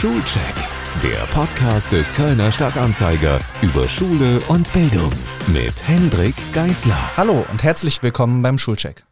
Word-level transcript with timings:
Schulcheck, 0.00 0.54
der 1.02 1.26
Podcast 1.32 1.90
des 1.90 2.14
Kölner 2.14 2.52
Stadtanzeiger 2.52 3.40
über 3.62 3.88
Schule 3.88 4.38
und 4.46 4.72
Bildung 4.72 5.10
mit 5.48 5.88
Hendrik 5.88 6.36
Geisler. 6.52 7.16
Hallo 7.16 7.44
und 7.50 7.64
herzlich 7.64 8.00
willkommen 8.00 8.40
beim 8.40 8.58
Schulcheck. 8.58 9.04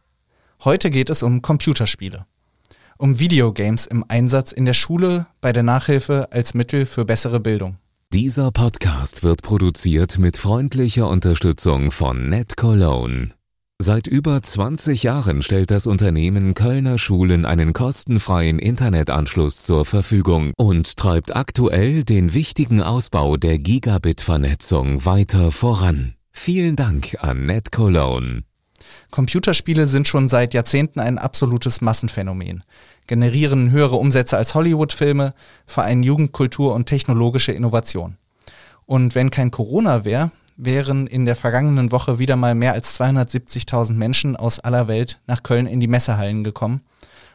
Heute 0.63 0.89
geht 0.89 1.09
es 1.09 1.23
um 1.23 1.41
Computerspiele. 1.41 2.25
Um 2.97 3.19
Videogames 3.19 3.85
im 3.85 4.05
Einsatz 4.07 4.53
in 4.53 4.63
der 4.63 4.73
Schule, 4.73 5.27
bei 5.41 5.51
der 5.51 5.63
Nachhilfe 5.63 6.29
als 6.31 6.53
Mittel 6.53 6.85
für 6.85 7.03
bessere 7.03 7.41
Bildung. 7.41 7.75
Dieser 8.13 8.51
Podcast 8.51 9.23
wird 9.23 9.41
produziert 9.41 10.19
mit 10.19 10.37
freundlicher 10.37 11.09
Unterstützung 11.09 11.91
von 11.91 12.29
NetCologne. 12.29 13.31
Seit 13.79 14.07
über 14.07 14.41
20 14.41 15.03
Jahren 15.03 15.43
stellt 15.43 15.69
das 15.69 15.85
Unternehmen 15.85 16.55
Kölner 16.55 16.97
Schulen 16.97 17.45
einen 17.45 17.73
kostenfreien 17.73 18.57
Internetanschluss 18.57 19.61
zur 19.61 19.85
Verfügung 19.85 20.51
und 20.57 20.97
treibt 20.97 21.35
aktuell 21.35 22.03
den 22.03 22.33
wichtigen 22.33 22.81
Ausbau 22.81 23.37
der 23.37 23.59
Gigabit-Vernetzung 23.59 25.05
weiter 25.05 25.51
voran. 25.51 26.15
Vielen 26.31 26.75
Dank 26.75 27.17
an 27.19 27.45
NetCologne. 27.45 28.41
Computerspiele 29.11 29.85
sind 29.85 30.07
schon 30.07 30.27
seit 30.27 30.55
Jahrzehnten 30.55 30.99
ein 30.99 31.19
absolutes 31.19 31.79
Massenphänomen, 31.79 32.63
generieren 33.05 33.69
höhere 33.69 33.97
Umsätze 33.97 34.37
als 34.37 34.55
Hollywood-Filme, 34.55 35.35
vereinen 35.67 36.01
Jugendkultur 36.01 36.73
und 36.73 36.87
technologische 36.87 37.51
Innovation. 37.51 38.17
Und 38.87 39.13
wenn 39.13 39.29
kein 39.29 39.51
Corona 39.51 40.03
wäre, 40.03 40.31
wären 40.57 41.07
in 41.07 41.25
der 41.25 41.35
vergangenen 41.35 41.91
Woche 41.91 42.19
wieder 42.19 42.35
mal 42.35 42.55
mehr 42.55 42.73
als 42.73 42.99
270.000 42.99 43.93
Menschen 43.93 44.35
aus 44.35 44.59
aller 44.59 44.87
Welt 44.87 45.21
nach 45.27 45.43
Köln 45.43 45.67
in 45.67 45.79
die 45.79 45.87
Messehallen 45.87 46.43
gekommen, 46.43 46.81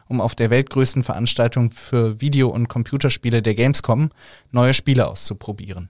um 0.07 0.21
auf 0.21 0.35
der 0.35 0.49
weltgrößten 0.49 1.03
Veranstaltung 1.03 1.71
für 1.71 2.19
Video- 2.19 2.49
und 2.49 2.67
Computerspiele 2.67 3.41
der 3.41 3.55
Gamescom 3.55 4.09
neue 4.51 4.73
Spiele 4.73 5.07
auszuprobieren. 5.07 5.89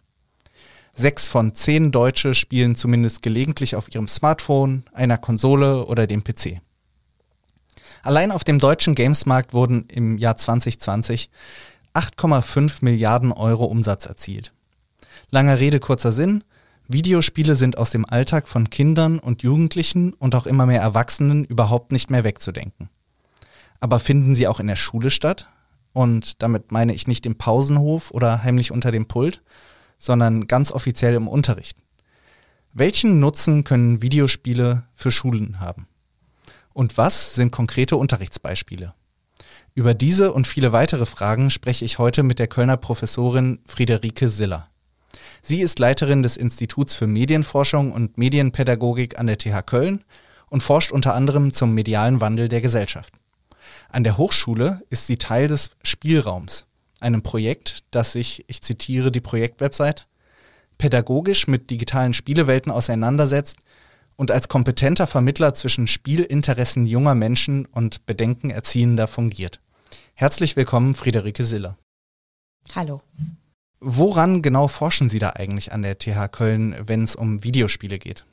Sechs 0.95 1.27
von 1.27 1.55
zehn 1.55 1.91
Deutsche 1.91 2.35
spielen 2.35 2.75
zumindest 2.75 3.23
gelegentlich 3.23 3.75
auf 3.75 3.93
ihrem 3.93 4.07
Smartphone, 4.07 4.83
einer 4.93 5.17
Konsole 5.17 5.87
oder 5.87 6.05
dem 6.05 6.23
PC. 6.23 6.61
Allein 8.03 8.31
auf 8.31 8.43
dem 8.43 8.59
deutschen 8.59 8.93
Gamesmarkt 8.93 9.53
wurden 9.53 9.85
im 9.89 10.19
Jahr 10.19 10.37
2020 10.37 11.31
8,5 11.95 12.79
Milliarden 12.81 13.31
Euro 13.31 13.65
Umsatz 13.65 14.05
erzielt. 14.05 14.53
Langer 15.29 15.59
Rede, 15.59 15.79
kurzer 15.79 16.11
Sinn. 16.11 16.43
Videospiele 16.93 17.55
sind 17.55 17.77
aus 17.77 17.89
dem 17.89 18.05
Alltag 18.05 18.47
von 18.47 18.69
Kindern 18.69 19.19
und 19.19 19.43
Jugendlichen 19.43 20.13
und 20.13 20.35
auch 20.35 20.45
immer 20.45 20.65
mehr 20.65 20.81
Erwachsenen 20.81 21.43
überhaupt 21.43 21.91
nicht 21.91 22.09
mehr 22.09 22.23
wegzudenken. 22.23 22.89
Aber 23.79 23.99
finden 23.99 24.35
sie 24.35 24.47
auch 24.47 24.59
in 24.59 24.67
der 24.67 24.75
Schule 24.75 25.11
statt? 25.11 25.51
Und 25.91 26.41
damit 26.41 26.71
meine 26.71 26.93
ich 26.93 27.07
nicht 27.07 27.25
im 27.25 27.35
Pausenhof 27.35 28.11
oder 28.11 28.43
heimlich 28.43 28.71
unter 28.71 28.91
dem 28.91 29.07
Pult, 29.07 29.41
sondern 29.97 30.47
ganz 30.47 30.71
offiziell 30.71 31.15
im 31.15 31.27
Unterricht. 31.27 31.77
Welchen 32.71 33.19
Nutzen 33.19 33.63
können 33.63 34.01
Videospiele 34.01 34.87
für 34.93 35.11
Schulen 35.11 35.59
haben? 35.59 35.87
Und 36.73 36.97
was 36.97 37.35
sind 37.35 37.51
konkrete 37.51 37.97
Unterrichtsbeispiele? 37.97 38.93
Über 39.75 39.93
diese 39.93 40.31
und 40.31 40.47
viele 40.47 40.71
weitere 40.71 41.05
Fragen 41.05 41.49
spreche 41.49 41.85
ich 41.85 41.97
heute 41.97 42.23
mit 42.23 42.39
der 42.39 42.47
Kölner 42.47 42.77
Professorin 42.77 43.59
Friederike 43.65 44.29
Siller. 44.29 44.69
Sie 45.45 45.59
ist 45.59 45.77
Leiterin 45.77 46.23
des 46.23 46.37
Instituts 46.37 46.95
für 46.95 47.05
Medienforschung 47.05 47.91
und 47.91 48.17
Medienpädagogik 48.17 49.19
an 49.19 49.27
der 49.27 49.37
TH 49.37 49.65
Köln 49.65 50.05
und 50.49 50.63
forscht 50.63 50.93
unter 50.93 51.13
anderem 51.15 51.51
zum 51.51 51.73
medialen 51.73 52.21
Wandel 52.21 52.47
der 52.47 52.61
Gesellschaft. 52.61 53.13
An 53.89 54.05
der 54.05 54.17
Hochschule 54.17 54.81
ist 54.89 55.05
sie 55.05 55.17
Teil 55.17 55.49
des 55.49 55.71
Spielraums, 55.83 56.65
einem 57.01 57.23
Projekt, 57.23 57.83
das 57.91 58.13
sich, 58.13 58.45
ich 58.47 58.61
zitiere 58.61 59.11
die 59.11 59.19
Projektwebsite, 59.19 60.03
pädagogisch 60.77 61.47
mit 61.47 61.69
digitalen 61.69 62.13
Spielewelten 62.13 62.71
auseinandersetzt 62.71 63.57
und 64.15 64.31
als 64.31 64.47
kompetenter 64.47 65.07
Vermittler 65.07 65.53
zwischen 65.53 65.87
Spielinteressen 65.87 66.85
junger 66.85 67.15
Menschen 67.15 67.65
und 67.65 68.05
Bedenken 68.05 68.49
Erziehender 68.49 69.07
fungiert. 69.07 69.59
Herzlich 70.13 70.55
willkommen, 70.55 70.93
Friederike 70.93 71.43
Siller. 71.43 71.77
Hallo. 72.75 73.01
Woran 73.85 74.41
genau 74.41 74.69
forschen 74.69 75.09
Sie 75.09 75.19
da 75.19 75.31
eigentlich 75.31 75.73
an 75.73 75.81
der 75.81 75.97
TH 75.97 76.31
Köln, 76.31 76.73
wenn 76.79 77.03
es 77.03 77.17
um 77.17 77.43
Videospiele 77.43 77.99
geht? 77.99 78.25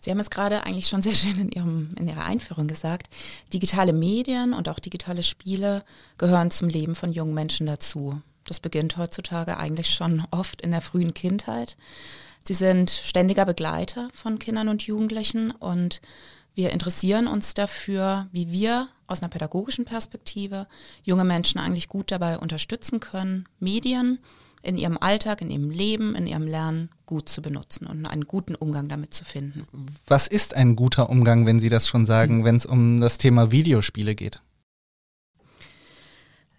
Sie 0.00 0.10
haben 0.10 0.20
es 0.20 0.28
gerade 0.28 0.64
eigentlich 0.64 0.86
schon 0.86 1.00
sehr 1.00 1.14
schön 1.14 1.40
in, 1.40 1.48
Ihrem, 1.48 1.88
in 1.98 2.06
Ihrer 2.06 2.26
Einführung 2.26 2.66
gesagt. 2.66 3.08
Digitale 3.54 3.94
Medien 3.94 4.52
und 4.52 4.68
auch 4.68 4.78
digitale 4.78 5.22
Spiele 5.22 5.82
gehören 6.18 6.50
zum 6.50 6.68
Leben 6.68 6.94
von 6.94 7.10
jungen 7.10 7.32
Menschen 7.32 7.66
dazu. 7.66 8.20
Das 8.44 8.60
beginnt 8.60 8.98
heutzutage 8.98 9.56
eigentlich 9.56 9.88
schon 9.88 10.22
oft 10.30 10.60
in 10.60 10.70
der 10.70 10.82
frühen 10.82 11.14
Kindheit. 11.14 11.78
Sie 12.46 12.52
sind 12.52 12.90
ständiger 12.90 13.46
Begleiter 13.46 14.10
von 14.12 14.38
Kindern 14.38 14.68
und 14.68 14.82
Jugendlichen 14.82 15.52
und 15.52 16.02
wir 16.54 16.70
interessieren 16.70 17.26
uns 17.26 17.54
dafür, 17.54 18.28
wie 18.32 18.50
wir 18.52 18.88
aus 19.06 19.20
einer 19.20 19.28
pädagogischen 19.28 19.84
Perspektive 19.84 20.66
junge 21.02 21.24
Menschen 21.24 21.58
eigentlich 21.58 21.88
gut 21.88 22.10
dabei 22.10 22.38
unterstützen 22.38 23.00
können, 23.00 23.48
Medien 23.58 24.18
in 24.62 24.78
ihrem 24.78 24.96
Alltag, 24.96 25.42
in 25.42 25.50
ihrem 25.50 25.70
Leben, 25.70 26.14
in 26.14 26.26
ihrem 26.26 26.46
Lernen 26.46 26.90
gut 27.06 27.28
zu 27.28 27.42
benutzen 27.42 27.86
und 27.86 28.06
einen 28.06 28.26
guten 28.26 28.54
Umgang 28.54 28.88
damit 28.88 29.12
zu 29.12 29.24
finden. 29.24 29.66
Was 30.06 30.26
ist 30.26 30.54
ein 30.54 30.74
guter 30.74 31.10
Umgang, 31.10 31.44
wenn 31.44 31.60
Sie 31.60 31.68
das 31.68 31.86
schon 31.86 32.06
sagen, 32.06 32.38
mhm. 32.38 32.44
wenn 32.44 32.56
es 32.56 32.66
um 32.66 33.00
das 33.00 33.18
Thema 33.18 33.50
Videospiele 33.50 34.14
geht? 34.14 34.40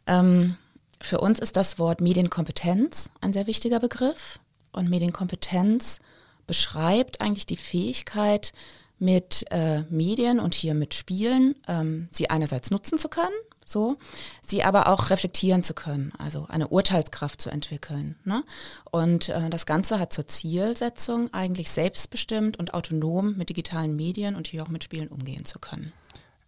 Ähm, 0.06 0.56
für 1.02 1.20
uns 1.20 1.40
ist 1.40 1.56
das 1.56 1.80
Wort 1.80 2.00
Medienkompetenz 2.00 3.10
ein 3.22 3.34
sehr 3.34 3.48
wichtiger 3.48 3.80
Begriff. 3.80 4.40
Und 4.72 4.90
Medienkompetenz 4.90 6.00
beschreibt 6.48 7.22
eigentlich 7.22 7.46
die 7.46 7.56
Fähigkeit, 7.56 8.54
mit 9.00 9.46
äh, 9.52 9.82
Medien 9.90 10.40
und 10.40 10.54
hier 10.54 10.74
mit 10.74 10.94
Spielen 10.94 11.56
ähm, 11.68 12.08
sie 12.12 12.30
einerseits 12.30 12.72
nutzen 12.72 12.98
zu 12.98 13.10
können, 13.10 13.36
so, 13.66 13.98
sie 14.48 14.64
aber 14.64 14.88
auch 14.88 15.10
reflektieren 15.10 15.64
zu 15.64 15.74
können, 15.74 16.14
also 16.18 16.46
eine 16.48 16.68
Urteilskraft 16.68 17.42
zu 17.42 17.50
entwickeln. 17.50 18.16
Ne? 18.24 18.44
Und 18.92 19.30
äh, 19.30 19.50
das 19.50 19.66
Ganze 19.66 20.00
hat 20.00 20.14
zur 20.14 20.28
Zielsetzung, 20.28 21.34
eigentlich 21.34 21.70
selbstbestimmt 21.72 22.58
und 22.58 22.74
autonom 22.74 23.36
mit 23.36 23.50
digitalen 23.50 23.96
Medien 23.96 24.36
und 24.36 24.48
hier 24.48 24.64
auch 24.64 24.70
mit 24.70 24.84
Spielen 24.84 25.08
umgehen 25.08 25.46
zu 25.46 25.60
können. 25.60 25.92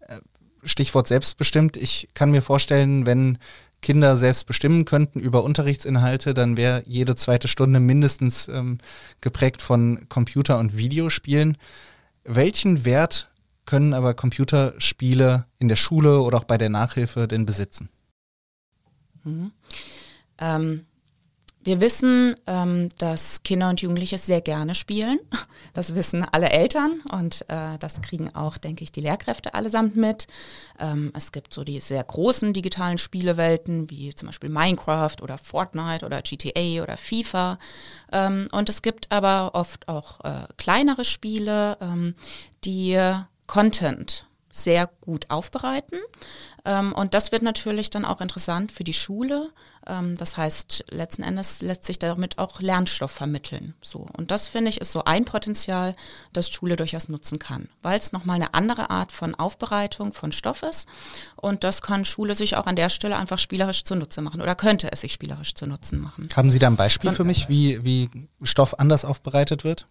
Äh, 0.02 0.20
Stichwort 0.64 1.08
selbstbestimmt. 1.08 1.76
Ich 1.76 2.10
kann 2.14 2.32
mir 2.32 2.42
vorstellen, 2.42 3.06
wenn 3.06 3.40
Kinder 3.82 4.18
selbst 4.18 4.46
bestimmen 4.48 4.86
könnten 4.86 5.20
über 5.20 5.44
Unterrichtsinhalte, 5.44 6.34
dann 6.34 6.58
wäre 6.58 6.84
jede 6.86 7.16
zweite 7.16 7.48
Stunde 7.48 7.80
mindestens 7.80 8.48
ähm, 8.48 8.80
geprägt 9.22 9.62
von 9.62 10.08
Computer- 10.10 10.60
und 10.60 10.78
Videospielen. 10.78 11.58
Welchen 12.28 12.84
Wert 12.84 13.32
können 13.66 13.94
aber 13.94 14.14
Computerspiele 14.14 15.46
in 15.60 15.70
der 15.70 15.78
Schule 15.78 16.20
oder 16.20 16.38
auch 16.38 16.44
bei 16.44 16.58
der 16.58 16.70
Nachhilfe 16.70 17.28
denn 17.28 17.46
besitzen? 17.46 17.90
Mhm. 19.24 19.52
Ähm, 20.38 20.86
wir 21.68 21.82
wissen, 21.82 22.38
ähm, 22.48 22.88
dass 22.98 23.44
Kinder 23.44 23.68
und 23.68 23.82
Jugendliche 23.82 24.18
sehr 24.18 24.40
gerne 24.40 24.74
spielen. 24.74 25.20
Das 25.74 25.94
wissen 25.96 26.24
alle 26.24 26.50
Eltern 26.50 27.02
und 27.12 27.46
äh, 27.50 27.78
das 27.78 28.02
kriegen 28.02 28.34
auch, 28.34 28.58
denke 28.58 28.84
ich, 28.84 28.92
die 28.92 29.02
Lehrkräfte 29.02 29.54
allesamt 29.54 29.98
mit. 29.98 30.28
Ähm, 30.80 31.12
es 31.14 31.32
gibt 31.34 31.54
so 31.54 31.66
die 31.66 31.82
sehr 31.82 32.04
großen 32.04 32.54
digitalen 32.54 32.98
Spielewelten 32.98 33.90
wie 33.90 34.16
zum 34.16 34.28
Beispiel 34.28 34.50
Minecraft 34.50 35.18
oder 35.22 35.38
Fortnite 35.38 36.06
oder 36.06 36.22
GTA 36.22 36.82
oder 36.82 36.96
FIFA. 36.96 37.60
Ähm, 38.14 38.48
und 38.52 38.70
es 38.70 38.82
gibt 38.82 39.12
aber 39.12 39.52
oft 39.54 39.90
auch 39.90 40.22
äh, 40.22 40.48
kleinere 40.56 41.04
Spiele, 41.04 41.78
ähm, 41.82 42.16
die 42.64 42.98
Content 43.46 44.27
sehr 44.58 44.90
gut 45.02 45.30
aufbereiten. 45.30 46.00
Ähm, 46.66 46.94
und 46.94 47.14
das 47.14 47.32
wird 47.32 47.44
natürlich 47.44 47.90
dann 47.90 48.06
auch 48.06 48.22
interessant 48.22 48.72
für 48.72 48.84
die 48.84 48.94
Schule. 48.94 49.52
Ähm, 49.88 50.18
das 50.18 50.38
heißt, 50.38 50.86
letzten 50.90 51.24
Endes 51.24 51.62
lässt 51.62 51.86
sich 51.86 52.00
damit 52.00 52.38
auch 52.38 52.60
Lernstoff 52.60 53.12
vermitteln. 53.12 53.74
So. 53.82 54.06
Und 54.18 54.32
das 54.32 54.48
finde 54.48 54.70
ich 54.70 54.82
ist 54.82 54.92
so 54.92 55.04
ein 55.06 55.26
Potenzial, 55.26 55.96
das 56.34 56.50
Schule 56.50 56.76
durchaus 56.76 57.08
nutzen 57.08 57.40
kann, 57.40 57.70
weil 57.82 57.98
es 57.98 58.12
nochmal 58.12 58.36
eine 58.36 58.54
andere 58.54 58.90
Art 58.90 59.12
von 59.12 59.34
Aufbereitung 59.36 60.14
von 60.14 60.32
Stoff 60.32 60.64
ist. 60.64 60.88
Und 61.36 61.64
das 61.64 61.82
kann 61.82 62.04
Schule 62.04 62.36
sich 62.36 62.58
auch 62.58 62.66
an 62.66 62.76
der 62.76 62.90
Stelle 62.90 63.18
einfach 63.18 63.40
spielerisch 63.40 63.84
zunutze 63.84 64.22
machen 64.22 64.42
oder 64.42 64.56
könnte 64.56 64.92
es 64.92 65.02
sich 65.02 65.14
spielerisch 65.14 65.54
zu 65.54 65.68
Nutzen 65.68 66.00
machen. 66.00 66.28
Haben 66.36 66.52
Sie 66.52 66.60
da 66.60 66.68
ein 66.68 66.76
Beispiel 66.76 67.12
für 67.12 67.24
mich, 67.24 67.48
wie, 67.50 67.84
wie 67.84 68.10
Stoff 68.44 68.80
anders 68.80 69.06
aufbereitet 69.06 69.64
wird? 69.64 69.88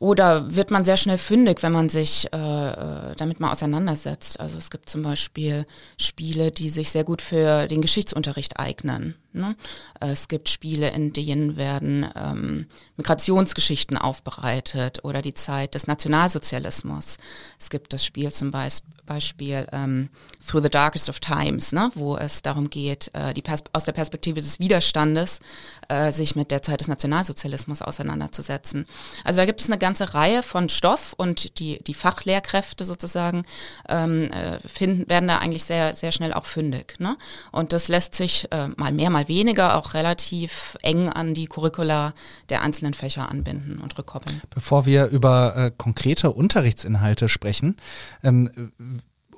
Oder 0.00 0.56
wird 0.56 0.70
man 0.70 0.82
sehr 0.86 0.96
schnell 0.96 1.18
fündig, 1.18 1.62
wenn 1.62 1.72
man 1.72 1.90
sich 1.90 2.26
äh, 2.32 2.36
äh, 2.38 3.14
damit 3.16 3.38
mal 3.38 3.52
auseinandersetzt? 3.52 4.40
Also 4.40 4.56
es 4.56 4.70
gibt 4.70 4.88
zum 4.88 5.02
Beispiel 5.02 5.66
Spiele, 6.00 6.50
die 6.50 6.70
sich 6.70 6.90
sehr 6.90 7.04
gut 7.04 7.20
für 7.20 7.68
den 7.68 7.82
Geschichtsunterricht 7.82 8.58
eignen. 8.58 9.14
Ne? 9.32 9.56
Es 10.00 10.28
gibt 10.28 10.48
Spiele, 10.48 10.90
in 10.90 11.12
denen 11.12 11.56
werden 11.56 12.06
ähm, 12.16 12.66
Migrationsgeschichten 12.96 13.96
aufbereitet 13.96 15.04
oder 15.04 15.22
die 15.22 15.34
Zeit 15.34 15.74
des 15.74 15.86
Nationalsozialismus. 15.86 17.16
Es 17.58 17.70
gibt 17.70 17.92
das 17.92 18.04
Spiel 18.04 18.32
zum 18.32 18.50
Beispiel 18.50 19.66
ähm, 19.72 20.08
Through 20.46 20.64
the 20.64 20.70
Darkest 20.70 21.08
of 21.08 21.20
Times, 21.20 21.72
ne? 21.72 21.90
wo 21.94 22.16
es 22.16 22.42
darum 22.42 22.70
geht, 22.70 23.10
äh, 23.14 23.32
die 23.34 23.42
aus 23.72 23.84
der 23.84 23.92
Perspektive 23.92 24.40
des 24.40 24.58
Widerstandes 24.58 25.40
äh, 25.88 26.12
sich 26.12 26.34
mit 26.34 26.50
der 26.50 26.62
Zeit 26.62 26.80
des 26.80 26.88
Nationalsozialismus 26.88 27.82
auseinanderzusetzen. 27.82 28.86
Also 29.24 29.40
da 29.40 29.46
gibt 29.46 29.60
es 29.60 29.68
eine 29.68 29.78
ganze 29.78 30.14
Reihe 30.14 30.42
von 30.42 30.68
Stoff 30.68 31.14
und 31.16 31.58
die, 31.58 31.82
die 31.84 31.94
Fachlehrkräfte 31.94 32.84
sozusagen 32.84 33.44
ähm, 33.88 34.30
äh, 34.32 34.58
finden, 34.66 35.08
werden 35.08 35.28
da 35.28 35.38
eigentlich 35.38 35.64
sehr, 35.64 35.94
sehr 35.94 36.12
schnell 36.12 36.32
auch 36.32 36.46
fündig. 36.46 36.96
Ne? 36.98 37.16
Und 37.52 37.72
das 37.72 37.88
lässt 37.88 38.14
sich 38.14 38.50
äh, 38.50 38.68
mal 38.76 38.92
mehr, 38.92 39.10
mal 39.10 39.19
weniger 39.28 39.76
auch 39.76 39.94
relativ 39.94 40.76
eng 40.82 41.08
an 41.08 41.34
die 41.34 41.46
Curricula 41.46 42.14
der 42.48 42.62
einzelnen 42.62 42.94
Fächer 42.94 43.30
anbinden 43.30 43.78
und 43.78 43.96
rückkoppeln. 43.98 44.40
Bevor 44.50 44.86
wir 44.86 45.06
über 45.06 45.56
äh, 45.56 45.70
konkrete 45.76 46.30
Unterrichtsinhalte 46.30 47.28
sprechen, 47.28 47.76
ähm, 48.22 48.50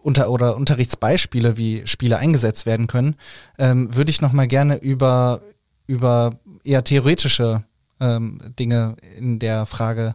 unter 0.02 0.30
oder 0.30 0.56
Unterrichtsbeispiele, 0.56 1.56
wie 1.56 1.86
Spiele 1.86 2.18
eingesetzt 2.18 2.66
werden 2.66 2.86
können, 2.86 3.16
ähm, 3.58 3.94
würde 3.94 4.10
ich 4.10 4.20
noch 4.20 4.32
mal 4.32 4.48
gerne 4.48 4.76
über 4.76 5.42
über 5.86 6.38
eher 6.64 6.84
theoretische 6.84 7.64
ähm, 8.00 8.40
Dinge 8.58 8.96
in 9.16 9.38
der 9.38 9.66
Frage 9.66 10.14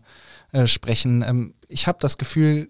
äh, 0.51 0.67
sprechen. 0.67 1.23
Ähm, 1.27 1.53
ich 1.67 1.87
habe 1.87 1.97
das 2.01 2.17
Gefühl, 2.17 2.67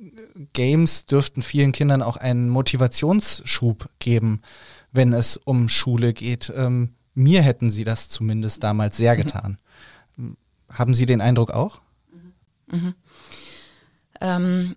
Games 0.54 1.06
dürften 1.06 1.42
vielen 1.42 1.72
Kindern 1.72 2.02
auch 2.02 2.18
einen 2.18 2.50
Motivationsschub 2.50 3.90
geben, 4.00 4.42
wenn 4.98 5.14
es 5.14 5.38
um 5.38 5.70
Schule 5.70 6.12
geht. 6.12 6.52
Ähm, 6.54 6.96
mir 7.14 7.42
hätten 7.42 7.70
sie 7.70 7.86
das 7.86 8.10
zumindest 8.10 8.64
damals 8.64 8.98
sehr 8.98 9.14
mhm. 9.14 9.18
getan. 9.18 9.58
Mhm. 10.18 10.38
Haben 10.70 10.94
Sie 10.94 11.06
den 11.06 11.22
Eindruck 11.22 11.52
auch? 11.52 11.80
Mhm. 12.12 12.34
Mhm. 12.78 12.96
Ähm, 14.20 14.76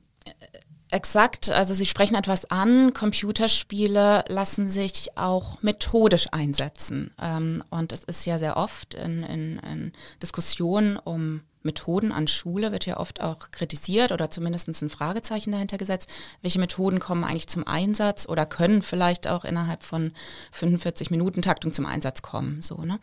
exakt, 0.92 1.50
also 1.50 1.74
Sie 1.74 1.86
sprechen 1.86 2.14
etwas 2.14 2.48
an. 2.50 2.94
Computerspiele 2.94 4.24
lassen 4.28 4.68
sich 4.68 5.16
auch 5.16 5.62
methodisch 5.62 6.28
einsetzen. 6.30 7.12
Ähm, 7.20 7.64
und 7.70 7.92
es 7.92 8.04
ist 8.04 8.24
ja 8.26 8.38
sehr 8.38 8.56
oft 8.56 8.94
in, 8.94 9.24
in, 9.24 9.58
in 9.58 9.92
Diskussionen 10.22 10.96
um 10.96 11.40
Methoden 11.62 12.12
an 12.12 12.28
Schule 12.28 12.72
wird 12.72 12.86
ja 12.86 12.98
oft 12.98 13.20
auch 13.20 13.50
kritisiert 13.50 14.12
oder 14.12 14.30
zumindest 14.30 14.68
ein 14.68 14.90
Fragezeichen 14.90 15.52
dahinter 15.52 15.78
gesetzt. 15.78 16.08
Welche 16.42 16.58
Methoden 16.58 16.98
kommen 16.98 17.24
eigentlich 17.24 17.48
zum 17.48 17.66
Einsatz 17.66 18.28
oder 18.28 18.46
können 18.46 18.82
vielleicht 18.82 19.28
auch 19.28 19.44
innerhalb 19.44 19.82
von 19.82 20.12
45 20.52 21.10
Minuten 21.10 21.42
Taktung 21.42 21.72
zum 21.72 21.86
Einsatz 21.86 22.22
kommen? 22.22 22.62
So, 22.62 22.76
ne? 22.82 22.98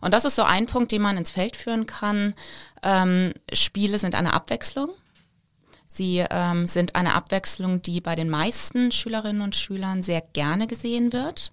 Und 0.00 0.12
das 0.12 0.24
ist 0.24 0.34
so 0.34 0.42
ein 0.42 0.66
Punkt, 0.66 0.92
den 0.92 1.02
man 1.02 1.16
ins 1.16 1.30
Feld 1.30 1.56
führen 1.56 1.86
kann. 1.86 2.34
Ähm, 2.82 3.32
Spiele 3.52 3.98
sind 3.98 4.14
eine 4.14 4.32
Abwechslung. 4.32 4.90
Sie 5.92 6.24
ähm, 6.30 6.66
sind 6.66 6.94
eine 6.94 7.14
Abwechslung, 7.14 7.82
die 7.82 8.00
bei 8.00 8.14
den 8.14 8.30
meisten 8.30 8.92
Schülerinnen 8.92 9.42
und 9.42 9.56
Schülern 9.56 10.04
sehr 10.04 10.20
gerne 10.20 10.68
gesehen 10.68 11.12
wird, 11.12 11.50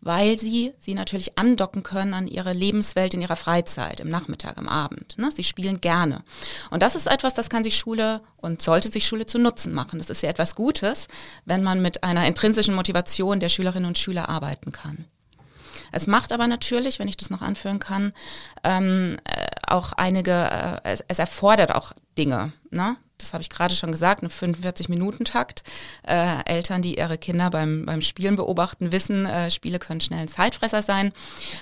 weil 0.00 0.38
sie 0.38 0.72
sie 0.80 0.94
natürlich 0.94 1.38
andocken 1.38 1.82
können 1.82 2.14
an 2.14 2.26
ihre 2.26 2.54
Lebenswelt 2.54 3.12
in 3.12 3.20
ihrer 3.20 3.36
Freizeit, 3.36 4.00
im 4.00 4.08
Nachmittag, 4.08 4.56
im 4.56 4.70
Abend. 4.70 5.18
Ne? 5.18 5.28
Sie 5.36 5.44
spielen 5.44 5.82
gerne. 5.82 6.24
Und 6.70 6.82
das 6.82 6.94
ist 6.94 7.06
etwas, 7.06 7.34
das 7.34 7.50
kann 7.50 7.62
sich 7.62 7.76
Schule 7.76 8.22
und 8.38 8.62
sollte 8.62 8.88
sich 8.88 9.06
Schule 9.06 9.26
zu 9.26 9.38
Nutzen 9.38 9.74
machen. 9.74 9.98
Das 9.98 10.08
ist 10.08 10.22
ja 10.22 10.30
etwas 10.30 10.54
Gutes, 10.54 11.06
wenn 11.44 11.62
man 11.62 11.82
mit 11.82 12.04
einer 12.04 12.26
intrinsischen 12.26 12.74
Motivation 12.74 13.38
der 13.38 13.50
Schülerinnen 13.50 13.86
und 13.86 13.98
Schüler 13.98 14.30
arbeiten 14.30 14.72
kann. 14.72 15.04
Es 15.92 16.06
macht 16.06 16.32
aber 16.32 16.46
natürlich, 16.46 16.98
wenn 16.98 17.08
ich 17.08 17.18
das 17.18 17.30
noch 17.30 17.42
anführen 17.42 17.78
kann, 17.78 18.12
ähm, 18.64 19.18
äh, 19.24 19.46
auch 19.68 19.92
einige, 19.92 20.32
äh, 20.32 20.80
es, 20.84 21.04
es, 21.06 21.18
erfordert 21.18 21.74
auch 21.74 21.92
Dinge. 22.16 22.52
Ne? 22.70 22.96
Das 23.24 23.32
habe 23.32 23.42
ich 23.42 23.50
gerade 23.50 23.74
schon 23.74 23.90
gesagt, 23.90 24.22
einen 24.22 24.30
45-Minuten-Takt. 24.30 25.62
Äh, 26.06 26.44
Eltern, 26.44 26.82
die 26.82 26.98
ihre 26.98 27.18
Kinder 27.18 27.50
beim, 27.50 27.86
beim 27.86 28.02
Spielen 28.02 28.36
beobachten, 28.36 28.92
wissen, 28.92 29.26
äh, 29.26 29.50
Spiele 29.50 29.78
können 29.78 30.00
schnell 30.00 30.20
ein 30.20 30.28
Zeitfresser 30.28 30.82
sein. 30.82 31.12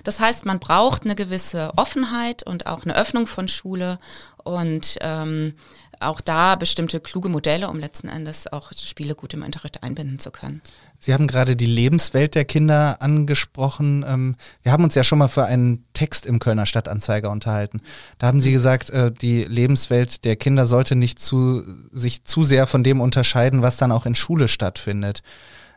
Das 0.05 0.21
heißt, 0.21 0.45
man 0.45 0.59
braucht 0.59 1.05
eine 1.05 1.15
gewisse 1.15 1.71
Offenheit 1.77 2.43
und 2.43 2.67
auch 2.67 2.85
eine 2.85 2.97
Öffnung 2.97 3.27
von 3.27 3.49
Schule 3.49 3.99
und 4.43 4.99
ähm, 5.01 5.55
auch 6.01 6.21
da 6.21 6.57
bestimmte 6.57 7.01
kluge 7.01 7.29
Modelle, 7.29 7.69
um 7.69 7.79
letzten 7.79 8.09
Endes 8.09 8.53
auch 8.53 8.73
Spiele 8.73 9.15
gut 9.15 9.35
im 9.35 9.43
Unterricht 9.43 9.83
einbinden 9.83 10.19
zu 10.19 10.31
können. 10.31 10.61
Sie 11.05 11.13
haben 11.13 11.27
gerade 11.27 11.57
die 11.57 11.67
Lebenswelt 11.67 12.37
der 12.37 12.45
Kinder 12.45 13.03
angesprochen. 13.03 14.05
Ähm, 14.07 14.37
wir 14.63 14.71
haben 14.71 14.85
uns 14.85 14.95
ja 14.95 15.03
schon 15.03 15.19
mal 15.19 15.27
für 15.27 15.45
einen 15.45 15.85
Text 15.95 16.27
im 16.27 16.39
Kölner 16.39 16.65
Stadtanzeiger 16.65 17.29
unterhalten. 17.29 17.81
Da 18.19 18.29
haben 18.29 18.41
Sie 18.41 18.53
gesagt, 18.53 18.91
äh, 18.91 19.11
die 19.11 19.43
Lebenswelt 19.43 20.25
der 20.25 20.37
Kinder 20.37 20.69
sollte 20.69 20.95
nicht 20.95 21.19
zu, 21.19 21.65
sich 21.91 22.23
zu 22.23 22.45
sehr 22.45 22.69
von 22.69 22.85
dem 22.85 23.01
unterscheiden, 23.01 23.63
was 23.63 23.79
dann 23.79 23.91
auch 23.91 24.07
in 24.07 24.15
Schule 24.15 24.47
stattfindet. 24.47 25.25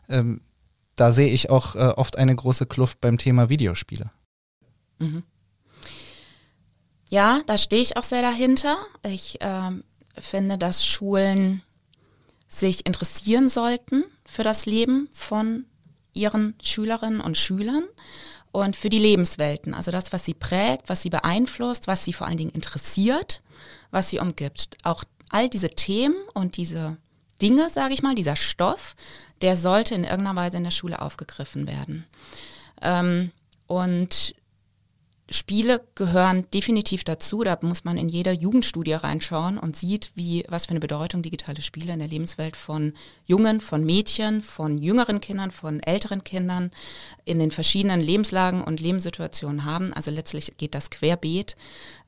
Ähm, 0.09 0.41
da 0.95 1.11
sehe 1.11 1.33
ich 1.33 1.49
auch 1.49 1.73
äh, 1.73 1.79
oft 1.79 2.19
eine 2.19 2.35
große 2.35 2.67
Kluft 2.67 3.01
beim 3.01 3.17
Thema 3.17 3.49
Videospiele. 3.49 4.11
Mhm. 4.99 5.23
Ja, 7.09 7.41
da 7.47 7.57
stehe 7.57 7.81
ich 7.81 7.97
auch 7.97 8.03
sehr 8.03 8.21
dahinter. 8.21 8.77
Ich 9.01 9.39
ähm, 9.39 9.85
finde, 10.15 10.59
dass 10.59 10.85
Schulen 10.85 11.63
sich 12.47 12.85
interessieren 12.85 13.49
sollten 13.49 14.03
für 14.25 14.43
das 14.43 14.65
Leben 14.65 15.09
von 15.13 15.65
ihren 16.13 16.55
Schülerinnen 16.61 17.21
und 17.21 17.37
Schülern 17.37 17.83
und 18.51 18.75
für 18.75 18.89
die 18.89 18.99
Lebenswelten. 18.99 19.73
Also 19.73 19.91
das, 19.91 20.13
was 20.13 20.25
sie 20.25 20.33
prägt, 20.33 20.87
was 20.87 21.01
sie 21.01 21.09
beeinflusst, 21.09 21.87
was 21.87 22.05
sie 22.05 22.13
vor 22.13 22.27
allen 22.27 22.37
Dingen 22.37 22.51
interessiert, 22.51 23.41
was 23.91 24.09
sie 24.09 24.19
umgibt. 24.19 24.77
Auch 24.83 25.03
all 25.29 25.49
diese 25.49 25.69
Themen 25.69 26.15
und 26.33 26.57
diese 26.57 26.97
Dinge, 27.41 27.69
sage 27.69 27.93
ich 27.93 28.01
mal, 28.01 28.15
dieser 28.15 28.37
Stoff, 28.37 28.95
der 29.41 29.57
sollte 29.57 29.93
in 29.93 30.05
irgendeiner 30.05 30.37
Weise 30.37 30.57
in 30.57 30.63
der 30.63 30.71
Schule 30.71 31.01
aufgegriffen 31.01 31.67
werden. 31.67 32.05
Ähm, 32.81 33.31
und 33.67 34.35
Spiele 35.29 35.81
gehören 35.95 36.45
definitiv 36.53 37.03
dazu. 37.03 37.43
Da 37.43 37.57
muss 37.61 37.83
man 37.83 37.97
in 37.97 38.09
jeder 38.09 38.31
Jugendstudie 38.31 38.93
reinschauen 38.93 39.57
und 39.57 39.75
sieht, 39.75 40.11
wie, 40.13 40.45
was 40.49 40.67
für 40.67 40.71
eine 40.71 40.79
Bedeutung 40.79 41.23
digitale 41.23 41.61
Spiele 41.61 41.93
in 41.93 41.99
der 41.99 42.07
Lebenswelt 42.07 42.55
von 42.55 42.93
Jungen, 43.25 43.59
von 43.59 43.83
Mädchen, 43.83 44.43
von 44.43 44.77
jüngeren 44.77 45.21
Kindern, 45.21 45.49
von 45.49 45.81
älteren 45.81 46.23
Kindern 46.23 46.69
in 47.25 47.39
den 47.39 47.49
verschiedenen 47.49 48.01
Lebenslagen 48.01 48.63
und 48.63 48.79
Lebenssituationen 48.79 49.65
haben. 49.65 49.93
Also 49.93 50.11
letztlich 50.11 50.57
geht 50.57 50.75
das 50.75 50.91
querbeet 50.91 51.55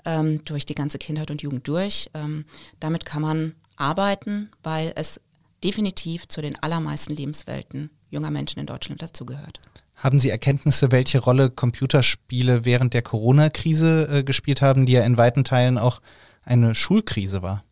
ähm, 0.06 0.46
durch 0.46 0.66
die 0.66 0.76
ganze 0.76 1.00
Kindheit 1.00 1.32
und 1.32 1.42
Jugend 1.42 1.68
durch. 1.68 2.12
Ähm, 2.14 2.46
damit 2.80 3.06
kann 3.06 3.24
man 3.24 3.56
arbeiten, 3.78 4.52
weil 4.62 4.94
es 4.96 5.20
definitiv 5.64 6.28
zu 6.28 6.42
den 6.42 6.62
allermeisten 6.62 7.16
Lebenswelten 7.16 7.90
junger 8.12 8.32
Menschen 8.32 8.60
in 8.60 8.68
Deutschland 8.68 9.02
dazugehört. 9.02 9.60
Haben 9.98 10.20
Sie 10.20 10.30
Erkenntnisse, 10.30 10.92
welche 10.92 11.20
Rolle 11.20 11.50
Computerspiele 11.50 12.66
während 12.66 12.94
der 12.94 13.02
Corona-Krise 13.02 14.20
äh, 14.20 14.24
gespielt 14.24 14.62
haben, 14.62 14.86
die 14.86 14.94
ja 14.94 15.04
in 15.04 15.18
weiten 15.18 15.44
Teilen 15.44 15.80
auch 15.80 16.02
eine 16.44 16.76
Schulkrise 16.76 17.42
war? 17.42 17.64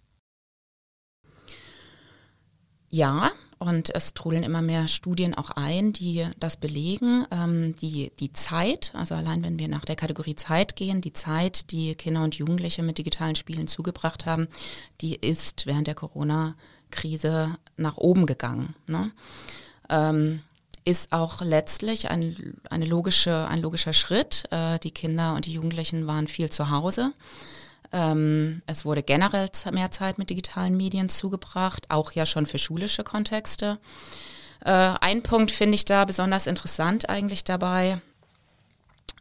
Ja, 2.90 3.30
und 3.60 3.94
es 3.94 4.16
trudeln 4.16 4.42
immer 4.42 4.64
mehr 4.64 4.88
Studien 4.88 5.36
auch 5.36 5.52
ein, 5.52 5.94
die 5.94 6.26
das 6.40 6.58
belegen. 6.58 7.26
Ähm, 7.30 7.76
die, 7.76 8.12
die 8.20 8.32
Zeit, 8.32 8.92
also 8.96 9.14
allein 9.14 9.44
wenn 9.44 9.60
wir 9.60 9.68
nach 9.68 9.86
der 9.86 9.96
Kategorie 9.96 10.36
Zeit 10.36 10.76
gehen, 10.76 11.02
die 11.02 11.14
Zeit, 11.14 11.72
die 11.72 11.94
Kinder 11.94 12.24
und 12.24 12.36
Jugendliche 12.36 12.82
mit 12.82 12.98
digitalen 12.98 13.36
Spielen 13.36 13.68
zugebracht 13.68 14.26
haben, 14.26 14.48
die 15.02 15.16
ist 15.16 15.68
während 15.68 15.86
der 15.86 15.96
Corona-Krise 15.96 17.56
nach 17.78 17.98
oben 17.98 18.26
gegangen. 18.26 18.74
Ne? 18.88 19.12
Ähm, 19.90 20.42
ist 20.86 21.12
auch 21.12 21.42
letztlich 21.42 22.10
ein, 22.10 22.58
eine 22.70 22.86
logische, 22.86 23.48
ein 23.50 23.62
logischer 23.62 23.94
Schritt. 23.94 24.44
Äh, 24.52 24.80
die 24.80 24.92
Kinder 24.92 25.34
und 25.34 25.46
die 25.46 25.54
Jugendlichen 25.54 26.06
waren 26.08 26.28
viel 26.28 26.52
zu 26.52 26.70
Hause. 26.70 27.12
Ähm, 27.92 28.62
es 28.68 28.86
wurde 28.86 29.02
generell 29.02 29.50
mehr 29.72 29.92
Zeit 29.92 30.18
mit 30.20 30.30
digitalen 30.30 30.78
Medien 30.78 31.10
zugebracht, 31.10 31.88
auch 31.90 32.12
ja 32.12 32.26
schon 32.26 32.46
für 32.46 32.60
schulische 32.60 33.04
Kontexte. 33.04 33.80
Äh, 34.64 34.94
ein 35.02 35.24
Punkt 35.24 35.52
finde 35.52 35.76
ich 35.76 35.86
da 35.86 36.06
besonders 36.06 36.46
interessant 36.46 37.10
eigentlich 37.10 37.44
dabei, 37.44 38.00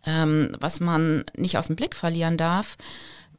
ähm, 0.06 0.52
was 0.61 0.80
man 0.80 1.25
nicht 1.35 1.56
aus 1.56 1.68
dem 1.68 1.76
Blick 1.76 1.97
verlieren 1.97 2.37
darf 2.37 2.76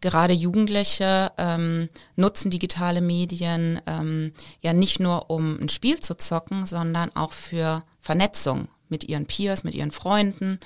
gerade 0.05 0.33
Jugendliche 0.33 1.31
ähm, 1.39 1.89
nutzen 2.15 2.51
digitale 2.51 3.01
Medien 3.01 3.81
ähm, 3.87 4.33
ja 4.61 4.71
nicht 4.71 4.99
nur, 4.99 5.31
um 5.31 5.59
ein 5.59 5.67
Spiel 5.67 5.99
zu 5.99 6.15
zocken, 6.15 6.67
sondern 6.67 7.09
auch 7.15 7.31
für 7.31 7.83
Vernetzung 7.99 8.67
mit 8.87 9.03
ihren 9.05 9.25
Peers, 9.25 9.63
mit 9.63 9.73
ihren 9.73 9.91
Freunden, 9.91 10.59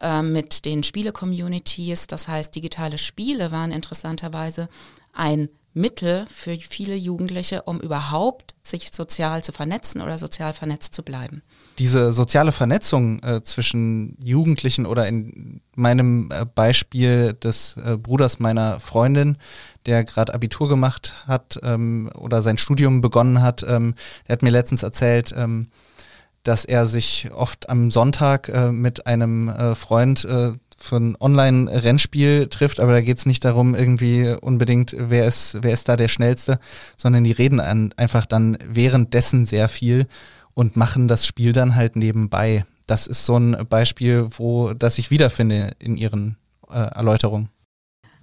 äh, 0.00 0.22
mit 0.22 0.64
den 0.64 0.82
Spiele-Communities. 0.82 2.06
Das 2.06 2.28
heißt, 2.28 2.54
digitale 2.54 2.96
Spiele 2.96 3.52
waren 3.52 3.72
interessanterweise 3.72 4.70
ein 5.12 5.50
Mittel 5.74 6.26
für 6.32 6.56
viele 6.56 6.96
Jugendliche, 6.96 7.64
um 7.64 7.80
überhaupt 7.80 8.54
sich 8.62 8.90
sozial 8.90 9.44
zu 9.44 9.52
vernetzen 9.52 10.00
oder 10.00 10.18
sozial 10.18 10.54
vernetzt 10.54 10.94
zu 10.94 11.02
bleiben. 11.02 11.42
Diese 11.78 12.12
soziale 12.12 12.52
Vernetzung 12.52 13.22
äh, 13.22 13.42
zwischen 13.42 14.16
Jugendlichen 14.22 14.86
oder 14.86 15.06
in 15.06 15.60
meinem 15.74 16.30
äh, 16.30 16.44
Beispiel 16.44 17.34
des 17.34 17.76
äh, 17.76 17.96
Bruders 17.96 18.40
meiner 18.40 18.80
Freundin, 18.80 19.36
der 19.86 20.04
gerade 20.04 20.34
Abitur 20.34 20.68
gemacht 20.68 21.14
hat 21.26 21.58
ähm, 21.62 22.10
oder 22.16 22.42
sein 22.42 22.58
Studium 22.58 23.00
begonnen 23.00 23.42
hat, 23.42 23.64
ähm, 23.68 23.94
der 24.26 24.34
hat 24.34 24.42
mir 24.42 24.50
letztens 24.50 24.82
erzählt, 24.82 25.32
ähm, 25.36 25.68
dass 26.42 26.64
er 26.64 26.86
sich 26.86 27.30
oft 27.34 27.68
am 27.68 27.90
Sonntag 27.90 28.48
äh, 28.48 28.72
mit 28.72 29.06
einem 29.06 29.48
äh, 29.48 29.74
Freund 29.74 30.24
äh, 30.24 30.52
für 30.80 30.96
ein 30.96 31.16
Online-Rennspiel 31.18 32.46
trifft, 32.48 32.78
aber 32.80 32.92
da 32.92 33.00
geht 33.00 33.18
es 33.18 33.26
nicht 33.26 33.44
darum, 33.44 33.74
irgendwie 33.74 34.34
unbedingt, 34.40 34.94
wer 34.96 35.26
ist, 35.26 35.58
wer 35.60 35.72
ist 35.72 35.88
da 35.88 35.96
der 35.96 36.08
Schnellste, 36.08 36.60
sondern 36.96 37.24
die 37.24 37.32
reden 37.32 37.58
an, 37.60 37.92
einfach 37.96 38.26
dann 38.26 38.56
währenddessen 38.64 39.44
sehr 39.44 39.68
viel 39.68 40.06
und 40.58 40.74
machen 40.74 41.06
das 41.06 41.24
Spiel 41.24 41.52
dann 41.52 41.76
halt 41.76 41.94
nebenbei. 41.94 42.64
Das 42.88 43.06
ist 43.06 43.24
so 43.24 43.36
ein 43.36 43.64
Beispiel, 43.68 44.26
wo 44.30 44.72
das 44.74 44.98
ich 44.98 45.12
wiederfinde 45.12 45.70
in 45.78 45.96
Ihren 45.96 46.36
äh, 46.68 46.74
Erläuterungen. 46.74 47.48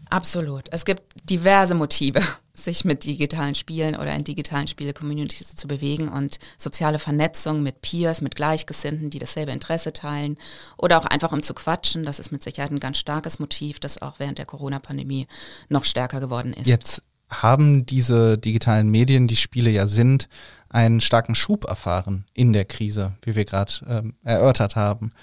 Absolut. 0.09 0.65
Es 0.71 0.83
gibt 0.83 1.01
diverse 1.29 1.75
Motive, 1.75 2.19
sich 2.53 2.83
mit 2.83 3.05
digitalen 3.05 3.55
Spielen 3.55 3.95
oder 3.95 4.13
in 4.13 4.25
digitalen 4.25 4.67
Spiele-Communities 4.67 5.55
zu 5.55 5.65
bewegen 5.69 6.09
und 6.09 6.39
soziale 6.57 6.99
Vernetzung 6.99 7.63
mit 7.63 7.79
Peers, 7.79 8.19
mit 8.19 8.35
Gleichgesinnten, 8.35 9.09
die 9.09 9.19
dasselbe 9.19 9.53
Interesse 9.53 9.93
teilen 9.93 10.37
oder 10.77 10.97
auch 10.97 11.05
einfach 11.05 11.31
um 11.31 11.41
zu 11.41 11.53
quatschen. 11.53 12.03
Das 12.03 12.19
ist 12.19 12.33
mit 12.33 12.43
Sicherheit 12.43 12.71
ein 12.71 12.81
ganz 12.81 12.97
starkes 12.97 13.39
Motiv, 13.39 13.79
das 13.79 14.01
auch 14.01 14.15
während 14.19 14.39
der 14.39 14.45
Corona-Pandemie 14.45 15.27
noch 15.69 15.85
stärker 15.85 16.19
geworden 16.19 16.51
ist. 16.51 16.67
Jetzt 16.67 17.03
haben 17.29 17.85
diese 17.85 18.37
digitalen 18.37 18.89
Medien, 18.89 19.27
die 19.27 19.37
Spiele 19.37 19.69
ja 19.69 19.87
sind, 19.87 20.27
einen 20.75 20.99
starken 20.99 21.35
Schub 21.35 21.63
erfahren 21.63 22.25
in 22.33 22.51
der 22.51 22.65
Krise, 22.65 23.13
wie 23.23 23.35
wir 23.35 23.45
gerade 23.45 23.71
ähm, 23.87 24.13
erörtert 24.23 24.75
haben. 24.75 25.13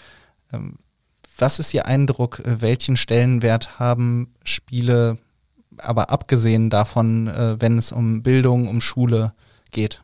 Ähm, 0.52 0.78
was 1.36 1.58
ist 1.58 1.74
Ihr 1.74 1.86
Eindruck? 1.86 2.40
Äh, 2.40 2.62
welchen 2.62 2.96
Stellenwert 2.96 3.78
haben 3.78 4.34
Spiele, 4.44 5.18
aber 5.76 6.10
abgesehen 6.10 6.70
davon, 6.70 7.28
äh, 7.28 7.60
wenn 7.60 7.76
es 7.76 7.92
um 7.92 8.22
Bildung, 8.22 8.66
um 8.66 8.80
Schule 8.80 9.34
geht? 9.70 10.01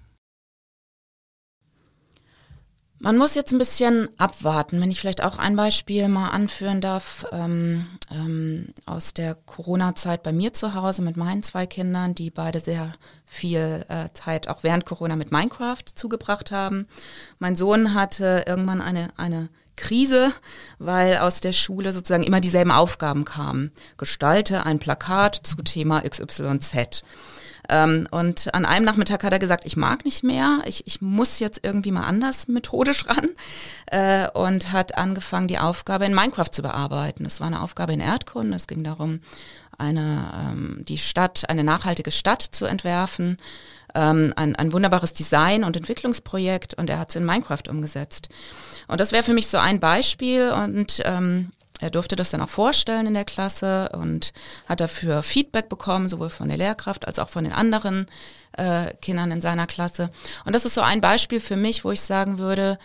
Man 3.01 3.17
muss 3.17 3.37
jetzt 3.37 3.53
ein 3.53 3.59
bisschen 3.59 4.09
abwarten, 4.19 4.81
wenn 4.81 4.91
ich 4.91 5.01
vielleicht 5.01 5.23
auch 5.23 5.39
ein 5.39 5.55
Beispiel 5.55 6.09
mal 6.09 6.31
anführen 6.31 6.81
darf 6.81 7.27
ähm, 7.31 7.87
ähm, 8.11 8.75
aus 8.87 9.15
der 9.15 9.37
Corona-Zeit 9.37 10.25
bei 10.25 10.33
mir 10.33 10.53
zu 10.53 10.75
Hause 10.75 11.03
mit 11.03 11.17
meinen 11.17 11.45
zwei 11.45 11.67
Kindern, 11.67 12.17
die 12.17 12.31
beide 12.31 12.59
sehr 12.59 12.93
viel 13.25 13.85
äh, 13.89 14.09
Zeit 14.15 14.49
auch 14.49 14.65
während 14.65 14.85
Corona 14.85 15.15
mit 15.15 15.31
Minecraft 15.31 15.85
zugebracht 15.95 16.51
haben. 16.51 16.89
Mein 17.39 17.55
Sohn 17.55 17.95
hatte 17.95 18.45
irgendwann 18.49 18.81
eine, 18.81 19.11
eine 19.17 19.49
Krise, 19.77 20.33
weil 20.81 21.19
aus 21.19 21.41
der 21.41 21.53
Schule 21.53 21.93
sozusagen 21.93 22.25
immer 22.25 22.41
dieselben 22.41 22.73
Aufgaben 22.73 23.25
kamen. 23.25 23.71
Gestalte 23.97 24.67
ein 24.67 24.81
Plakat 24.81 25.37
zu 25.37 25.57
Thema 25.63 26.03
XYZ. 26.03 27.05
Ähm, 27.69 28.09
und 28.11 28.55
an 28.55 28.65
einem 28.65 28.85
Nachmittag 28.85 29.25
hat 29.25 29.33
er 29.33 29.39
gesagt, 29.39 29.67
ich 29.67 29.77
mag 29.77 30.05
nicht 30.05 30.25
mehr, 30.25 30.61
ich, 30.67 30.87
ich 30.87 31.01
muss 31.01 31.39
jetzt 31.39 31.61
irgendwie 31.63 31.93
mal 31.93 32.05
anders 32.05 32.49
methodisch 32.49 33.07
ran 33.09 33.29
äh, 33.87 34.29
und 34.31 34.73
hat 34.73 34.97
angefangen, 34.97 35.49
die 35.49 35.59
Aufgabe 35.59 36.07
in 36.07 36.15
Minecraft 36.15 36.51
zu 36.51 36.63
bearbeiten. 36.63 37.25
Das 37.25 37.41
war 37.41 37.47
eine 37.47 37.63
Aufgabe 37.63 37.93
in 37.93 38.01
Erdkunde, 38.01 38.57
es 38.57 38.67
ging 38.67 38.85
darum, 38.85 39.21
eine, 39.77 40.25
ähm, 40.35 40.85
die 40.89 40.99
Stadt, 40.99 41.49
eine 41.49 41.63
nachhaltige 41.63 42.11
Stadt 42.11 42.43
zu 42.43 42.67
entwerfen 42.67 43.39
ähm, 43.95 44.33
ein, 44.37 44.57
ein 44.57 44.73
wunderbares 44.73 45.13
Design- 45.13 45.65
und 45.65 45.77
Entwicklungsprojekt 45.77 46.75
und 46.75 46.91
er 46.91 46.99
hat 46.99 47.11
es 47.11 47.17
in 47.17 47.25
Minecraft 47.25 47.69
umgesetzt. 47.69 48.29
Und 48.87 49.01
das 49.01 49.13
wäre 49.13 49.23
für 49.23 49.35
mich 49.35 49.49
so 49.49 49.59
ein 49.59 49.81
Beispiel 49.81 50.51
und 50.51 51.03
ähm, 51.05 51.53
er 51.81 51.91
durfte 51.91 52.17
das 52.17 52.31
dann 52.31 52.41
auch 52.41 52.49
vorstellen 52.49 53.07
in 53.07 53.15
der 53.15 53.25
Klasse 53.25 53.91
und 53.93 54.33
hat 54.67 54.81
dafür 54.81 55.23
Feedback 55.23 55.69
bekommen, 55.69 56.09
sowohl 56.09 56.31
von 56.31 56.49
der 56.49 56.59
Lehrkraft 56.59 57.07
als 57.07 57.19
auch 57.19 57.29
von 57.29 57.45
den 57.45 57.53
anderen 57.53 58.07
äh, 58.57 58.95
Kindern 59.01 59.31
in 59.31 59.41
seiner 59.41 59.67
Klasse. 59.67 60.11
Und 60.45 60.55
das 60.55 60.65
ist 60.65 60.75
so 60.75 60.81
ein 60.81 61.01
Beispiel 61.01 61.41
für 61.41 61.57
mich, 61.57 61.85
wo 61.85 61.93
ich 61.93 62.01
sagen 62.01 62.39
würde, 62.39 62.79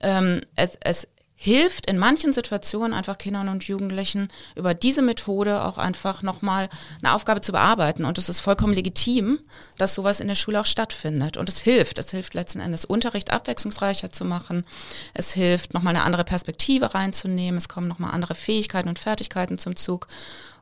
ähm, 0.00 0.40
es, 0.56 0.76
es 0.80 1.06
hilft 1.44 1.86
in 1.90 1.98
manchen 1.98 2.32
Situationen 2.32 2.96
einfach 2.96 3.18
Kindern 3.18 3.48
und 3.48 3.64
Jugendlichen 3.64 4.28
über 4.54 4.74
diese 4.74 5.02
Methode 5.02 5.64
auch 5.64 5.76
einfach 5.76 6.22
nochmal 6.22 6.68
eine 7.02 7.14
Aufgabe 7.14 7.40
zu 7.40 7.50
bearbeiten. 7.50 8.04
Und 8.04 8.16
es 8.16 8.28
ist 8.28 8.38
vollkommen 8.38 8.72
legitim, 8.72 9.40
dass 9.76 9.96
sowas 9.96 10.20
in 10.20 10.28
der 10.28 10.36
Schule 10.36 10.60
auch 10.60 10.66
stattfindet. 10.66 11.36
Und 11.36 11.48
es 11.48 11.58
hilft. 11.58 11.98
Es 11.98 12.12
hilft 12.12 12.34
letzten 12.34 12.60
Endes, 12.60 12.84
Unterricht 12.84 13.32
abwechslungsreicher 13.32 14.12
zu 14.12 14.24
machen. 14.24 14.64
Es 15.14 15.32
hilft, 15.32 15.74
nochmal 15.74 15.96
eine 15.96 16.04
andere 16.04 16.22
Perspektive 16.22 16.94
reinzunehmen. 16.94 17.58
Es 17.58 17.68
kommen 17.68 17.88
nochmal 17.88 18.12
andere 18.12 18.36
Fähigkeiten 18.36 18.88
und 18.88 19.00
Fertigkeiten 19.00 19.58
zum 19.58 19.74
Zug. 19.74 20.06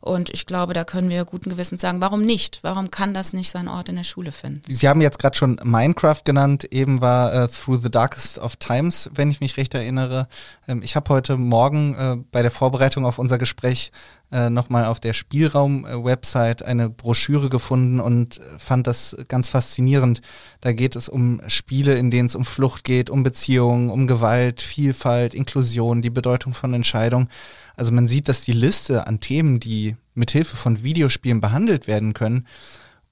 Und 0.00 0.30
ich 0.30 0.47
glaube, 0.47 0.73
da 0.73 0.85
können 0.85 1.11
wir 1.11 1.26
guten 1.26 1.50
Gewissens 1.50 1.83
sagen, 1.83 2.00
warum 2.00 2.23
nicht? 2.23 2.61
Warum 2.62 2.90
kann 2.90 3.12
das 3.12 3.35
nicht 3.35 3.50
seinen 3.50 3.69
Ort 3.69 3.90
in 3.90 3.97
der 3.97 4.04
Schule 4.04 4.33
finden? 4.33 4.62
Sie 4.66 4.88
haben 4.88 5.02
jetzt 5.02 5.19
gerade 5.19 5.37
schon 5.37 5.61
Minecraft 5.62 6.23
genannt, 6.25 6.64
eben 6.73 7.02
war 7.02 7.35
äh, 7.35 7.49
Through 7.49 7.80
the 7.83 7.90
Darkest 7.90 8.38
of 8.38 8.57
Times, 8.57 9.11
wenn 9.14 9.30
ich 9.30 9.40
mich 9.40 9.59
recht 9.59 9.75
erinnere. 9.75 10.26
Ähm, 10.66 10.80
ich 10.83 10.97
habe 10.97 11.12
heute 11.12 11.37
Morgen 11.37 11.95
äh, 11.95 12.16
bei 12.33 12.40
der 12.40 12.50
Vorbereitung 12.50 13.04
auf 13.04 13.19
unser 13.19 13.37
Gespräch 13.37 13.92
äh, 14.32 14.49
nochmal 14.49 14.84
auf 14.84 15.00
der 15.00 15.12
Spielraum-Website 15.12 16.62
eine 16.62 16.88
Broschüre 16.88 17.49
gefunden 17.49 17.99
und 17.99 18.40
fand 18.58 18.87
das 18.87 19.16
ganz 19.28 19.49
faszinierend. 19.49 20.20
Da 20.60 20.72
geht 20.72 20.94
es 20.94 21.08
um 21.08 21.40
Spiele, 21.49 21.96
in 21.96 22.10
denen 22.10 22.26
es 22.26 22.37
um 22.37 22.44
Flucht 22.44 22.84
geht, 22.84 23.10
um 23.10 23.22
Beziehungen, 23.22 23.90
um 23.90 24.06
Gewalt, 24.06 24.60
Vielfalt, 24.60 25.34
Inklusion, 25.34 26.00
die 26.02 26.10
Bedeutung 26.10 26.54
von 26.54 26.72
Entscheidungen. 26.75 27.28
Also 27.76 27.92
man 27.92 28.06
sieht, 28.06 28.28
dass 28.28 28.42
die 28.42 28.52
Liste 28.52 29.06
an 29.06 29.20
Themen, 29.20 29.58
die 29.58 29.96
mithilfe 30.14 30.56
von 30.56 30.82
Videospielen 30.82 31.40
behandelt 31.40 31.87
werden 31.87 32.14
können, 32.14 32.46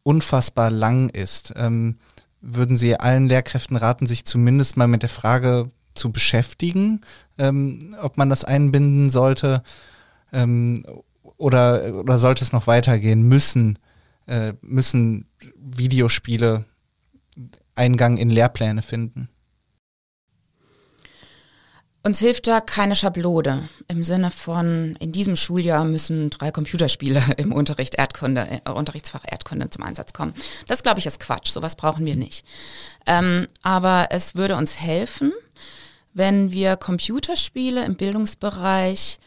unfassbar 0.03 0.71
lang 0.71 1.09
ist. 1.11 1.53
Ähm, 1.57 1.97
würden 2.41 2.77
Sie 2.77 2.95
allen 2.95 3.29
Lehrkräften 3.29 3.77
raten, 3.77 4.07
sich 4.07 4.25
zumindest 4.25 4.77
mal 4.77 4.87
mit 4.87 5.03
der 5.03 5.09
Frage 5.09 5.71
zu 5.95 6.13
beschäftigen, 6.13 7.01
ähm, 7.39 7.95
ob 8.01 8.17
man 8.17 8.31
das 8.31 8.45
einbinden 8.45 9.11
sollte? 9.11 9.63
Ähm, 10.33 10.85
oder, 11.39 11.95
oder 11.95 12.19
sollte 12.19 12.45
es 12.45 12.53
noch 12.53 12.67
weitergehen? 12.67 13.23
Müssen, 13.23 13.79
äh, 14.27 14.53
müssen 14.61 15.27
Videospiele 15.57 16.65
Eingang 17.75 18.17
in 18.17 18.31
Lehrpläne 18.31 18.83
finden? 18.83 19.29
Uns 22.05 22.21
hilft 22.21 22.47
da 22.47 22.61
keine 22.61 22.97
Schablone 22.97 23.69
im 23.89 24.03
Sinne 24.03 24.31
von, 24.31 24.97
in 24.99 25.13
diesem 25.13 25.37
Schuljahr 25.37 25.85
müssen 25.85 26.31
drei 26.31 26.51
Computerspiele 26.51 27.23
im 27.37 27.53
Unterricht 27.53 27.97
Erdkunde, 27.97 28.63
äh, 28.65 28.71
Unterrichtsfach 28.71 29.25
Erdkunde 29.27 29.71
zum 29.71 29.85
Einsatz 29.85 30.13
kommen. 30.13 30.35
Das, 30.67 30.83
glaube 30.83 31.01
ich, 31.01 31.07
ist 31.07 31.21
Quatsch. 31.21 31.51
Sowas 31.51 31.77
brauchen 31.77 32.07
wir 32.07 32.17
nicht. 32.17 32.45
Ähm, 33.07 33.47
aber 33.63 34.09
es 34.11 34.35
würde 34.35 34.57
uns 34.57 34.81
helfen, 34.81 35.33
wenn 36.15 36.51
wir 36.53 36.77
Computerspiele 36.77 37.85
im 37.85 37.97
Bildungsbereich 37.97 39.19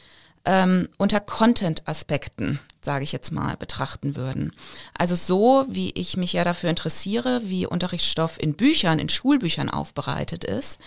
ähm, 0.46 0.90
unter 0.98 1.20
Content-Aspekten, 1.20 2.60
sage 2.82 3.04
ich 3.04 3.12
jetzt 3.12 3.32
mal, 3.32 3.56
betrachten 3.58 4.16
würden. 4.16 4.54
Also 4.98 5.16
so, 5.16 5.66
wie 5.70 5.92
ich 5.92 6.18
mich 6.18 6.34
ja 6.34 6.44
dafür 6.44 6.70
interessiere, 6.70 7.42
wie 7.46 7.68
Unterrichtsstoff 7.68 8.42
in 8.42 8.56
Büchern, 8.56 9.00
in 9.00 9.10
Schulbüchern 9.10 9.70
aufbereitet 9.70 10.44
ist, 10.44 10.80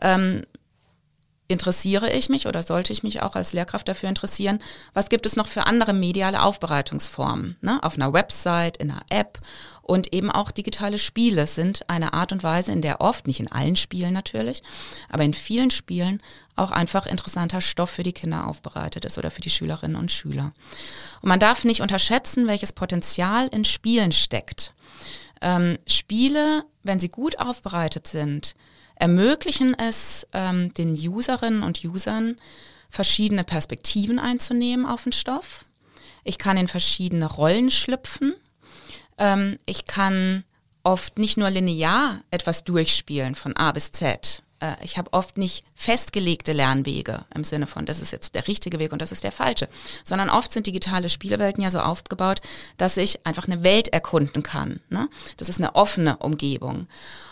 ähm, 0.00 0.42
interessiere 1.54 2.12
ich 2.12 2.28
mich 2.28 2.46
oder 2.46 2.62
sollte 2.62 2.92
ich 2.92 3.02
mich 3.02 3.22
auch 3.22 3.34
als 3.34 3.54
Lehrkraft 3.54 3.88
dafür 3.88 4.10
interessieren, 4.10 4.58
was 4.92 5.08
gibt 5.08 5.24
es 5.24 5.36
noch 5.36 5.46
für 5.46 5.66
andere 5.66 5.94
mediale 5.94 6.42
Aufbereitungsformen, 6.42 7.56
ne? 7.62 7.82
auf 7.82 7.94
einer 7.94 8.12
Website, 8.12 8.76
in 8.76 8.90
einer 8.90 9.02
App 9.08 9.40
und 9.80 10.12
eben 10.14 10.30
auch 10.30 10.50
digitale 10.50 10.98
Spiele 10.98 11.46
sind 11.46 11.88
eine 11.88 12.14
Art 12.14 12.32
und 12.32 12.42
Weise, 12.42 12.72
in 12.72 12.82
der 12.82 13.00
oft, 13.00 13.26
nicht 13.26 13.40
in 13.40 13.52
allen 13.52 13.76
Spielen 13.76 14.12
natürlich, 14.12 14.62
aber 15.10 15.24
in 15.24 15.34
vielen 15.34 15.70
Spielen 15.70 16.22
auch 16.56 16.70
einfach 16.70 17.06
interessanter 17.06 17.60
Stoff 17.60 17.90
für 17.90 18.02
die 18.02 18.12
Kinder 18.12 18.46
aufbereitet 18.46 19.04
ist 19.04 19.18
oder 19.18 19.30
für 19.30 19.42
die 19.42 19.50
Schülerinnen 19.50 19.96
und 19.96 20.10
Schüler. 20.10 20.52
Und 21.20 21.28
man 21.28 21.40
darf 21.40 21.64
nicht 21.64 21.82
unterschätzen, 21.82 22.46
welches 22.46 22.72
Potenzial 22.72 23.48
in 23.48 23.64
Spielen 23.64 24.12
steckt. 24.12 24.72
Ähm, 25.42 25.76
Spiele, 25.86 26.64
wenn 26.82 27.00
sie 27.00 27.10
gut 27.10 27.38
aufbereitet 27.38 28.06
sind, 28.06 28.54
ermöglichen 28.96 29.74
es 29.78 30.26
ähm, 30.32 30.72
den 30.74 30.94
Userinnen 30.94 31.62
und 31.62 31.84
Usern, 31.84 32.36
verschiedene 32.88 33.44
Perspektiven 33.44 34.18
einzunehmen 34.18 34.86
auf 34.86 35.04
den 35.04 35.12
Stoff. 35.12 35.64
Ich 36.22 36.38
kann 36.38 36.56
in 36.56 36.68
verschiedene 36.68 37.26
Rollen 37.26 37.70
schlüpfen. 37.70 38.34
Ähm, 39.18 39.58
ich 39.66 39.84
kann 39.84 40.44
oft 40.84 41.18
nicht 41.18 41.36
nur 41.36 41.50
linear 41.50 42.20
etwas 42.30 42.64
durchspielen 42.64 43.34
von 43.34 43.56
A 43.56 43.72
bis 43.72 43.90
Z, 43.92 44.42
Äh, 44.64 44.84
ich 44.84 44.98
habe 44.98 45.12
oft 45.12 45.38
nicht 45.38 45.64
festgelegte 45.74 46.52
Lernwege 46.52 47.24
im 47.34 47.44
Sinne 47.44 47.66
von, 47.66 47.86
das 47.86 48.00
ist 48.00 48.12
jetzt 48.12 48.34
der 48.34 48.48
richtige 48.48 48.78
Weg 48.78 48.92
und 48.92 49.02
das 49.02 49.12
ist 49.12 49.24
der 49.24 49.32
falsche, 49.32 49.68
sondern 50.04 50.30
oft 50.30 50.52
sind 50.52 50.66
digitale 50.66 51.08
Spielewelten 51.08 51.62
ja 51.62 51.70
so 51.70 51.80
aufgebaut, 51.80 52.40
dass 52.76 52.96
ich 52.96 53.26
einfach 53.26 53.46
eine 53.46 53.62
Welt 53.62 53.88
erkunden 53.88 54.42
kann. 54.42 54.80
Ne? 54.88 55.08
Das 55.36 55.48
ist 55.48 55.58
eine 55.58 55.74
offene 55.74 56.16
Umgebung. 56.18 56.88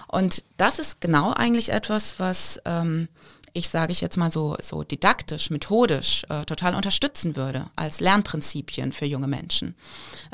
Und 0.08 0.44
das 0.56 0.78
ist 0.78 1.00
genau 1.00 1.32
eigentlich 1.32 1.70
etwas, 1.70 2.18
was 2.18 2.60
ähm, 2.64 3.08
ich 3.54 3.68
sage 3.68 3.92
ich 3.92 4.00
jetzt 4.00 4.16
mal 4.16 4.30
so, 4.30 4.56
so 4.60 4.82
didaktisch, 4.82 5.50
methodisch 5.50 6.24
äh, 6.28 6.44
total 6.44 6.74
unterstützen 6.74 7.36
würde 7.36 7.66
als 7.76 8.00
Lernprinzipien 8.00 8.92
für 8.92 9.04
junge 9.04 9.28
Menschen. 9.28 9.74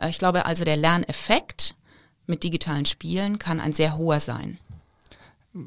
Äh, 0.00 0.10
ich 0.10 0.18
glaube 0.18 0.46
also, 0.46 0.64
der 0.64 0.76
Lerneffekt 0.76 1.74
mit 2.26 2.42
digitalen 2.42 2.86
Spielen 2.86 3.38
kann 3.38 3.60
ein 3.60 3.72
sehr 3.72 3.96
hoher 3.96 4.20
sein. 4.20 4.58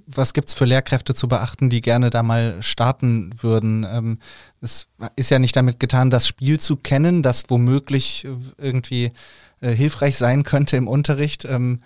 Was 0.06 0.34
gibt 0.34 0.48
es 0.48 0.54
für 0.54 0.66
Lehrkräfte 0.66 1.14
zu 1.14 1.28
beachten, 1.28 1.70
die 1.70 1.82
gerne 1.82 2.10
da 2.10 2.24
mal 2.24 2.62
starten 2.62 3.32
würden? 3.42 3.84
Ähm, 3.84 4.20
es 4.62 4.88
ist 5.16 5.32
ja 5.32 5.40
nicht 5.40 5.56
damit 5.56 5.80
getan, 5.80 6.10
das 6.10 6.28
Spiel 6.28 6.60
zu 6.60 6.78
kennen, 6.78 7.24
das 7.24 7.44
womöglich 7.50 8.26
äh, 8.26 8.30
irgendwie 8.58 9.12
äh, 9.60 9.72
hilfreich 9.72 10.18
sein 10.18 10.44
könnte 10.44 10.78
im 10.78 10.88
Unterricht. 10.88 11.46
Ähm, 11.46 11.82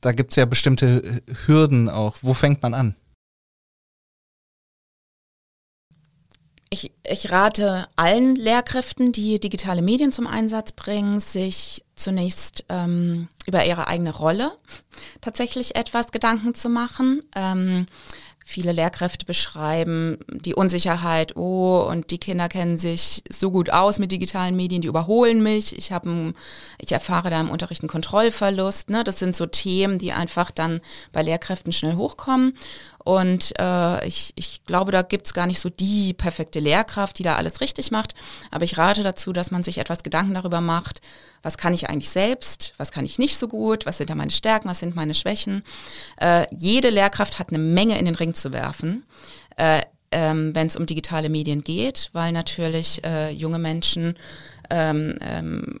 da 0.00 0.12
gibt 0.12 0.30
es 0.30 0.36
ja 0.36 0.46
bestimmte 0.46 1.22
Hürden 1.46 1.88
auch. 1.88 2.16
Wo 2.22 2.34
fängt 2.34 2.62
man 2.62 2.72
an? 2.72 2.94
Ich, 6.70 6.92
ich 7.02 7.30
rate 7.30 7.88
allen 7.96 8.36
Lehrkräften, 8.36 9.12
die 9.12 9.40
digitale 9.40 9.82
Medien 9.82 10.12
zum 10.12 10.26
Einsatz 10.26 10.72
bringen, 10.72 11.18
sich 11.18 11.82
zunächst 11.98 12.64
ähm, 12.68 13.28
über 13.46 13.64
ihre 13.64 13.88
eigene 13.88 14.14
Rolle 14.14 14.52
tatsächlich 15.20 15.76
etwas 15.76 16.10
Gedanken 16.10 16.54
zu 16.54 16.68
machen. 16.68 17.20
Ähm, 17.34 17.86
Viele 18.50 18.72
Lehrkräfte 18.72 19.26
beschreiben 19.26 20.16
die 20.30 20.54
Unsicherheit, 20.54 21.36
oh, 21.36 21.86
und 21.86 22.10
die 22.10 22.16
Kinder 22.16 22.48
kennen 22.48 22.78
sich 22.78 23.22
so 23.28 23.50
gut 23.50 23.68
aus 23.68 23.98
mit 23.98 24.10
digitalen 24.10 24.56
Medien, 24.56 24.80
die 24.80 24.88
überholen 24.88 25.42
mich. 25.42 25.76
Ich 25.76 25.92
habe, 25.92 26.32
ich 26.78 26.90
erfahre 26.90 27.28
da 27.28 27.38
im 27.42 27.50
Unterricht 27.50 27.82
einen 27.82 27.90
Kontrollverlust. 27.90 28.88
Ne? 28.88 29.04
Das 29.04 29.18
sind 29.18 29.36
so 29.36 29.44
Themen, 29.44 29.98
die 29.98 30.12
einfach 30.12 30.50
dann 30.50 30.80
bei 31.12 31.22
Lehrkräften 31.22 31.72
schnell 31.72 31.96
hochkommen. 31.96 32.56
Und 33.08 33.58
äh, 33.58 34.06
ich, 34.06 34.34
ich 34.34 34.64
glaube, 34.64 34.92
da 34.92 35.00
gibt's 35.00 35.32
gar 35.32 35.46
nicht 35.46 35.60
so 35.60 35.70
die 35.70 36.12
perfekte 36.12 36.60
Lehrkraft, 36.60 37.18
die 37.18 37.22
da 37.22 37.36
alles 37.36 37.62
richtig 37.62 37.90
macht. 37.90 38.14
Aber 38.50 38.66
ich 38.66 38.76
rate 38.76 39.02
dazu, 39.02 39.32
dass 39.32 39.50
man 39.50 39.62
sich 39.62 39.78
etwas 39.78 40.02
Gedanken 40.02 40.34
darüber 40.34 40.60
macht, 40.60 41.00
was 41.42 41.56
kann 41.56 41.72
ich 41.72 41.88
eigentlich 41.88 42.10
selbst, 42.10 42.74
was 42.76 42.90
kann 42.90 43.06
ich 43.06 43.18
nicht 43.18 43.38
so 43.38 43.48
gut, 43.48 43.86
was 43.86 43.96
sind 43.96 44.10
da 44.10 44.14
meine 44.14 44.30
Stärken, 44.30 44.68
was 44.68 44.80
sind 44.80 44.94
meine 44.94 45.14
Schwächen. 45.14 45.62
Äh, 46.20 46.44
jede 46.54 46.90
Lehrkraft 46.90 47.38
hat 47.38 47.48
eine 47.48 47.58
Menge 47.58 47.98
in 47.98 48.04
den 48.04 48.14
Ring 48.14 48.34
zu 48.34 48.52
werfen. 48.52 49.06
Äh, 49.56 49.80
ähm, 50.12 50.54
wenn 50.54 50.66
es 50.66 50.76
um 50.76 50.84
digitale 50.84 51.30
Medien 51.30 51.64
geht, 51.64 52.10
weil 52.12 52.32
natürlich 52.32 53.02
äh, 53.04 53.30
junge 53.30 53.58
Menschen 53.58 54.18
ähm, 54.68 55.14
ähm, 55.22 55.80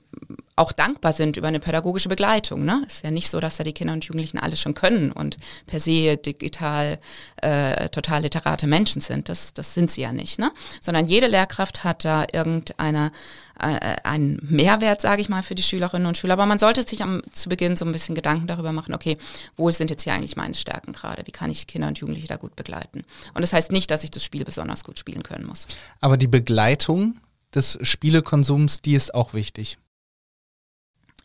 auch 0.58 0.72
dankbar 0.72 1.12
sind 1.12 1.36
über 1.36 1.48
eine 1.48 1.60
pädagogische 1.60 2.08
Begleitung. 2.08 2.64
Ne? 2.64 2.82
Ist 2.86 3.04
ja 3.04 3.10
nicht 3.10 3.30
so, 3.30 3.40
dass 3.40 3.56
da 3.56 3.64
die 3.64 3.72
Kinder 3.72 3.92
und 3.92 4.04
Jugendlichen 4.04 4.38
alles 4.38 4.60
schon 4.60 4.74
können 4.74 5.12
und 5.12 5.36
per 5.66 5.80
se 5.80 6.16
digital 6.16 6.98
äh, 7.42 7.88
total 7.88 8.22
literate 8.22 8.66
Menschen 8.66 9.00
sind. 9.00 9.28
Das, 9.28 9.54
das 9.54 9.74
sind 9.74 9.90
sie 9.90 10.02
ja 10.02 10.12
nicht. 10.12 10.38
Ne? 10.38 10.50
Sondern 10.80 11.06
jede 11.06 11.28
Lehrkraft 11.28 11.84
hat 11.84 12.04
da 12.04 12.26
irgendeine 12.32 13.12
äh, 13.60 13.96
einen 14.04 14.38
Mehrwert, 14.42 15.00
sage 15.00 15.20
ich 15.20 15.28
mal, 15.28 15.42
für 15.42 15.54
die 15.54 15.62
Schülerinnen 15.62 16.06
und 16.06 16.16
Schüler. 16.16 16.34
Aber 16.34 16.46
man 16.46 16.58
sollte 16.58 16.82
sich 16.82 17.02
am, 17.02 17.22
zu 17.32 17.48
Beginn 17.48 17.76
so 17.76 17.84
ein 17.84 17.92
bisschen 17.92 18.14
Gedanken 18.14 18.46
darüber 18.46 18.72
machen, 18.72 18.94
okay, 18.94 19.18
wo 19.56 19.70
sind 19.70 19.90
jetzt 19.90 20.04
hier 20.04 20.14
eigentlich 20.14 20.36
meine 20.36 20.54
Stärken 20.54 20.92
gerade? 20.92 21.22
Wie 21.26 21.32
kann 21.32 21.50
ich 21.50 21.66
Kinder 21.66 21.88
und 21.88 21.98
Jugendliche 21.98 22.28
da 22.28 22.36
gut 22.36 22.56
begleiten? 22.56 23.04
Und 23.34 23.42
das 23.42 23.52
heißt 23.52 23.72
nicht, 23.72 23.90
dass 23.90 24.04
ich 24.04 24.10
das 24.10 24.24
Spiel 24.24 24.44
besonders 24.44 24.84
gut 24.84 24.98
spielen 24.98 25.22
können 25.22 25.46
muss. 25.46 25.66
Aber 26.00 26.16
die 26.16 26.28
Begleitung 26.28 27.20
des 27.54 27.78
Spielekonsums, 27.82 28.82
die 28.82 28.94
ist 28.94 29.14
auch 29.14 29.34
wichtig. 29.34 29.78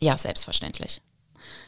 Ja, 0.00 0.16
selbstverständlich. 0.16 1.00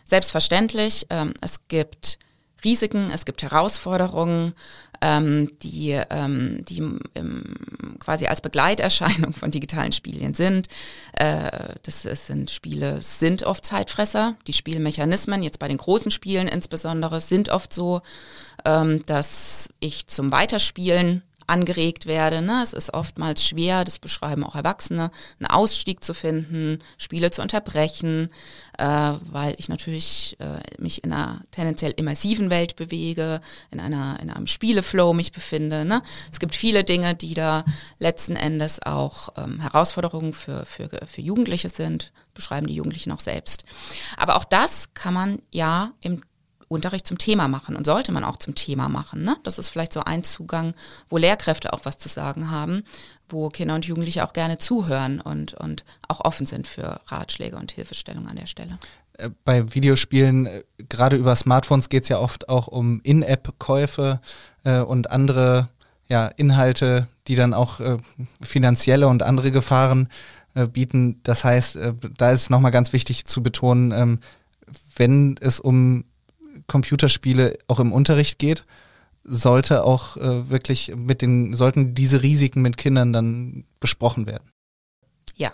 Selbstverständlich. 0.04 1.06
Ähm, 1.10 1.34
es 1.40 1.68
gibt 1.68 2.18
Risiken, 2.64 3.10
es 3.10 3.24
gibt 3.24 3.42
Herausforderungen, 3.42 4.54
ähm, 5.02 5.50
die, 5.62 5.90
ähm, 6.10 6.64
die 6.64 6.78
ähm, 7.14 7.44
quasi 7.98 8.26
als 8.26 8.40
Begleiterscheinung 8.40 9.34
von 9.34 9.50
digitalen 9.50 9.92
Spielen 9.92 10.34
sind. 10.34 10.68
Äh, 11.12 11.74
das, 11.82 12.02
das 12.02 12.26
sind 12.26 12.50
Spiele 12.50 13.00
sind 13.02 13.42
oft 13.42 13.64
Zeitfresser. 13.64 14.36
Die 14.46 14.52
Spielmechanismen, 14.52 15.42
jetzt 15.42 15.58
bei 15.58 15.68
den 15.68 15.76
großen 15.76 16.10
Spielen 16.10 16.48
insbesondere, 16.48 17.20
sind 17.20 17.50
oft 17.50 17.72
so, 17.72 18.00
ähm, 18.64 19.04
dass 19.06 19.68
ich 19.80 20.06
zum 20.06 20.32
Weiterspielen 20.32 21.22
angeregt 21.46 22.06
werde. 22.06 22.42
Ne? 22.42 22.60
Es 22.62 22.72
ist 22.72 22.94
oftmals 22.94 23.44
schwer, 23.44 23.84
das 23.84 23.98
beschreiben 23.98 24.44
auch 24.44 24.54
Erwachsene, 24.54 25.10
einen 25.38 25.50
Ausstieg 25.50 26.02
zu 26.02 26.14
finden, 26.14 26.80
Spiele 26.98 27.30
zu 27.30 27.42
unterbrechen, 27.42 28.30
äh, 28.78 28.84
weil 28.84 29.54
ich 29.58 29.68
natürlich 29.68 30.36
äh, 30.40 30.60
mich 30.80 31.04
in 31.04 31.12
einer 31.12 31.42
tendenziell 31.50 31.92
immersiven 31.96 32.50
Welt 32.50 32.76
bewege, 32.76 33.40
in 33.70 33.80
einer 33.80 34.18
in 34.20 34.30
einem 34.30 34.46
Spieleflow 34.46 35.12
mich 35.12 35.32
befinde. 35.32 35.84
Ne? 35.84 36.02
Es 36.32 36.40
gibt 36.40 36.54
viele 36.54 36.84
Dinge, 36.84 37.14
die 37.14 37.34
da 37.34 37.64
letzten 37.98 38.36
Endes 38.36 38.82
auch 38.82 39.30
ähm, 39.36 39.60
Herausforderungen 39.60 40.32
für, 40.32 40.66
für, 40.66 40.88
für 41.06 41.20
Jugendliche 41.20 41.68
sind, 41.68 42.12
beschreiben 42.34 42.66
die 42.66 42.74
Jugendlichen 42.74 43.12
auch 43.12 43.20
selbst. 43.20 43.64
Aber 44.16 44.36
auch 44.36 44.44
das 44.44 44.94
kann 44.94 45.14
man 45.14 45.40
ja 45.50 45.92
im 46.00 46.22
Unterricht 46.68 47.06
zum 47.06 47.18
Thema 47.18 47.48
machen 47.48 47.76
und 47.76 47.84
sollte 47.84 48.12
man 48.12 48.24
auch 48.24 48.36
zum 48.36 48.54
Thema 48.54 48.88
machen. 48.88 49.24
Ne? 49.24 49.36
Das 49.44 49.58
ist 49.58 49.68
vielleicht 49.68 49.92
so 49.92 50.00
ein 50.00 50.24
Zugang, 50.24 50.74
wo 51.08 51.16
Lehrkräfte 51.16 51.72
auch 51.72 51.80
was 51.84 51.98
zu 51.98 52.08
sagen 52.08 52.50
haben, 52.50 52.82
wo 53.28 53.50
Kinder 53.50 53.74
und 53.74 53.84
Jugendliche 53.84 54.24
auch 54.24 54.32
gerne 54.32 54.58
zuhören 54.58 55.20
und, 55.20 55.54
und 55.54 55.84
auch 56.08 56.24
offen 56.24 56.46
sind 56.46 56.66
für 56.66 57.00
Ratschläge 57.06 57.56
und 57.56 57.72
Hilfestellung 57.72 58.26
an 58.28 58.36
der 58.36 58.46
Stelle. 58.46 58.76
Äh, 59.18 59.30
bei 59.44 59.74
Videospielen, 59.74 60.46
äh, 60.46 60.62
gerade 60.88 61.16
über 61.16 61.36
Smartphones 61.36 61.88
geht 61.88 62.04
es 62.04 62.08
ja 62.08 62.18
oft 62.18 62.48
auch 62.48 62.66
um 62.66 63.00
In-App-Käufe 63.02 64.20
äh, 64.64 64.80
und 64.80 65.10
andere 65.10 65.68
ja, 66.08 66.26
Inhalte, 66.28 67.08
die 67.28 67.34
dann 67.34 67.54
auch 67.54 67.80
äh, 67.80 67.98
finanzielle 68.42 69.08
und 69.08 69.22
andere 69.22 69.50
Gefahren 69.50 70.08
äh, 70.54 70.66
bieten. 70.66 71.20
Das 71.22 71.44
heißt, 71.44 71.76
äh, 71.76 71.94
da 72.16 72.30
ist 72.30 72.50
nochmal 72.50 72.70
ganz 72.70 72.92
wichtig 72.92 73.24
zu 73.24 73.42
betonen, 73.42 73.92
ähm, 73.92 74.20
wenn 74.96 75.36
es 75.40 75.60
um 75.60 76.04
Computerspiele 76.66 77.58
auch 77.68 77.80
im 77.80 77.92
Unterricht 77.92 78.38
geht, 78.38 78.64
sollte 79.22 79.84
auch 79.84 80.16
äh, 80.16 80.50
wirklich 80.50 80.94
mit 80.96 81.22
den, 81.22 81.54
sollten 81.54 81.94
diese 81.94 82.22
Risiken 82.22 82.62
mit 82.62 82.76
Kindern 82.76 83.12
dann 83.12 83.64
besprochen 83.80 84.26
werden. 84.26 84.50
Ja, 85.34 85.52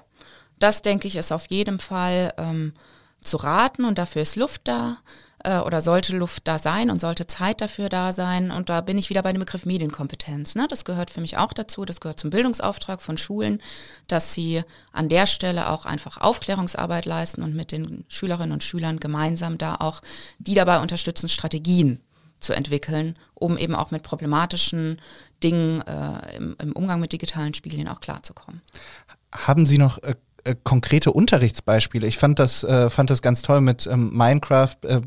das 0.59 0.83
denke 0.83 1.09
ich 1.09 1.17
ist 1.17 1.33
auf 1.33 1.47
jeden 1.47 1.79
Fall 1.79 2.33
ähm, 2.37 2.73
zu 3.21 3.39
raten 3.39 3.85
und 3.85 3.99
dafür 3.99 4.23
ist 4.23 4.37
Luft 4.37 4.63
da 4.65 4.99
äh, 5.45 5.59
oder 5.59 5.81
sollte 5.81 6.17
Luft 6.17 6.47
da 6.47 6.59
sein 6.59 6.91
und 6.91 7.01
sollte 7.01 7.27
Zeit 7.27 7.61
dafür 7.61 7.89
da 7.89 8.13
sein. 8.13 8.51
Und 8.51 8.69
da 8.69 8.81
bin 8.81 8.99
ich 8.99 9.11
wieder 9.11 9.23
bei 9.23 9.33
dem 9.33 9.41
Begriff 9.41 9.67
Medienkompetenz. 9.67 10.55
Ne? 10.55 10.67
Das 10.69 10.85
gehört 10.85 11.11
für 11.11 11.21
mich 11.21 11.37
auch 11.37 11.53
dazu. 11.53 11.85
Das 11.85 12.01
gehört 12.01 12.21
zum 12.21 12.31
Bildungsauftrag 12.31 13.01
von 13.01 13.19
Schulen, 13.19 13.61
dass 14.09 14.35
sie 14.35 14.63
an 14.93 15.09
der 15.09 15.27
Stelle 15.27 15.71
auch 15.71 15.87
einfach 15.87 16.19
Aufklärungsarbeit 16.19 17.07
leisten 17.07 17.43
und 17.43 17.55
mit 17.55 17.73
den 17.73 18.05
Schülerinnen 18.09 18.53
und 18.53 18.63
Schülern 18.63 19.01
gemeinsam 19.01 19.59
da 19.59 19.77
auch 19.77 20.01
die 20.39 20.55
dabei 20.55 20.81
unterstützen, 20.81 21.29
Strategien 21.29 22.01
zu 22.43 22.53
entwickeln, 22.53 23.17
um 23.35 23.57
eben 23.57 23.75
auch 23.75 23.91
mit 23.91 24.03
problematischen 24.03 25.01
Dingen 25.43 25.83
äh, 25.83 26.37
im, 26.37 26.57
im, 26.61 26.73
Umgang 26.73 27.01
mit 27.01 27.13
digitalen 27.13 27.55
Spielen 27.55 27.89
auch 27.89 28.01
klarzukommen. 28.01 28.61
Haben 29.33 29.65
Sie 29.65 29.79
noch 29.79 30.03
äh, 30.03 30.15
äh 30.45 30.57
konkrete 30.63 31.13
Unterrichtsbeispiele? 31.13 32.07
Ich 32.07 32.19
fand 32.19 32.39
das, 32.39 32.65
äh, 32.65 32.91
fand 32.91 33.11
das 33.11 33.23
ganz 33.23 33.43
toll 33.43 33.61
mit 33.61 33.87
ähm, 33.87 34.17
Minecraft 34.17 34.77
äh, 34.83 35.01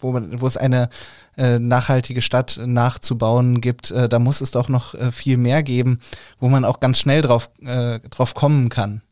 wo, 0.00 0.12
man, 0.12 0.40
wo 0.40 0.46
es 0.46 0.56
eine 0.56 0.88
äh, 1.36 1.58
nachhaltige 1.58 2.22
Stadt 2.22 2.60
nachzubauen 2.64 3.60
gibt, 3.60 3.90
äh, 3.90 4.08
da 4.08 4.18
muss 4.18 4.40
es 4.40 4.50
doch 4.50 4.68
noch 4.68 4.94
äh, 4.94 5.12
viel 5.12 5.36
mehr 5.36 5.62
geben, 5.62 6.00
wo 6.38 6.48
man 6.48 6.64
auch 6.64 6.80
ganz 6.80 6.98
schnell 6.98 7.22
drauf, 7.22 7.50
äh, 7.62 8.00
drauf 8.00 8.34
kommen 8.34 8.68
kann. 8.68 9.02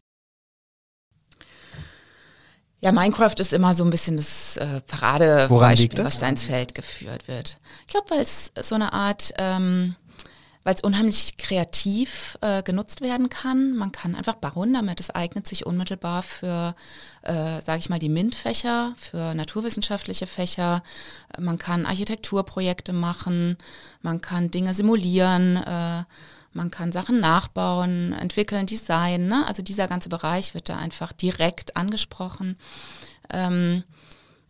Ja, 2.80 2.92
Minecraft 2.92 3.34
ist 3.38 3.52
immer 3.52 3.74
so 3.74 3.82
ein 3.82 3.90
bisschen 3.90 4.16
das 4.16 4.56
äh, 4.56 4.80
Paradebeispiel, 4.82 6.04
was 6.04 6.18
da 6.18 6.28
ins 6.28 6.44
Feld 6.44 6.74
geführt 6.76 7.26
wird. 7.26 7.58
Ich 7.80 7.88
glaube, 7.88 8.10
weil 8.10 8.20
es 8.20 8.52
so 8.60 8.76
eine 8.76 8.92
Art 8.92 9.32
ähm, 9.38 9.96
weil 10.68 10.74
es 10.74 10.82
unheimlich 10.82 11.38
kreativ 11.38 12.36
äh, 12.42 12.62
genutzt 12.62 13.00
werden 13.00 13.30
kann. 13.30 13.74
Man 13.74 13.90
kann 13.90 14.14
einfach 14.14 14.34
bauen 14.34 14.74
damit. 14.74 15.00
Es 15.00 15.08
eignet 15.08 15.46
sich 15.48 15.64
unmittelbar 15.64 16.22
für, 16.22 16.74
äh, 17.22 17.62
sage 17.62 17.78
ich 17.78 17.88
mal, 17.88 17.98
die 17.98 18.10
MINT-Fächer, 18.10 18.92
für 18.98 19.32
naturwissenschaftliche 19.32 20.26
Fächer. 20.26 20.82
Man 21.38 21.56
kann 21.56 21.86
Architekturprojekte 21.86 22.92
machen, 22.92 23.56
man 24.02 24.20
kann 24.20 24.50
Dinge 24.50 24.74
simulieren, 24.74 25.56
äh, 25.56 26.04
man 26.52 26.70
kann 26.70 26.92
Sachen 26.92 27.18
nachbauen, 27.18 28.12
entwickeln, 28.12 28.66
designen. 28.66 29.26
Ne? 29.26 29.46
Also 29.46 29.62
dieser 29.62 29.88
ganze 29.88 30.10
Bereich 30.10 30.52
wird 30.52 30.68
da 30.68 30.76
einfach 30.76 31.14
direkt 31.14 31.78
angesprochen. 31.78 32.58
Ähm, 33.30 33.84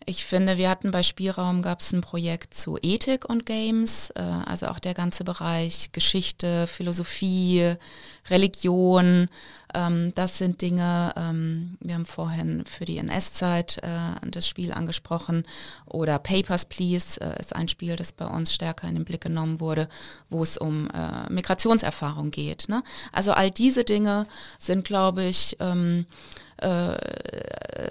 ich 0.08 0.24
finde, 0.24 0.56
wir 0.56 0.70
hatten 0.70 0.90
bei 0.90 1.02
Spielraum 1.02 1.60
gab 1.60 1.80
es 1.80 1.92
ein 1.92 2.00
Projekt 2.00 2.54
zu 2.54 2.78
Ethik 2.80 3.28
und 3.28 3.44
Games, 3.44 4.08
äh, 4.16 4.22
also 4.22 4.68
auch 4.68 4.78
der 4.78 4.94
ganze 4.94 5.22
Bereich 5.22 5.92
Geschichte, 5.92 6.66
Philosophie, 6.66 7.74
Religion. 8.30 9.28
Ähm, 9.74 10.12
das 10.14 10.38
sind 10.38 10.62
Dinge, 10.62 11.12
ähm, 11.14 11.76
wir 11.80 11.94
haben 11.94 12.06
vorhin 12.06 12.64
für 12.64 12.86
die 12.86 12.96
NS-Zeit 12.96 13.82
äh, 13.82 14.30
das 14.30 14.48
Spiel 14.48 14.72
angesprochen 14.72 15.44
oder 15.84 16.18
Papers, 16.18 16.64
Please 16.64 17.20
äh, 17.20 17.38
ist 17.38 17.54
ein 17.54 17.68
Spiel, 17.68 17.94
das 17.94 18.12
bei 18.12 18.26
uns 18.26 18.54
stärker 18.54 18.88
in 18.88 18.94
den 18.94 19.04
Blick 19.04 19.20
genommen 19.20 19.60
wurde, 19.60 19.90
wo 20.30 20.42
es 20.42 20.56
um 20.56 20.88
äh, 20.88 21.30
Migrationserfahrung 21.30 22.30
geht. 22.30 22.70
Ne? 22.70 22.82
Also 23.12 23.32
all 23.32 23.50
diese 23.50 23.84
Dinge 23.84 24.26
sind, 24.58 24.86
glaube 24.86 25.24
ich, 25.24 25.54
ähm, 25.60 26.06
äh, 26.62 26.96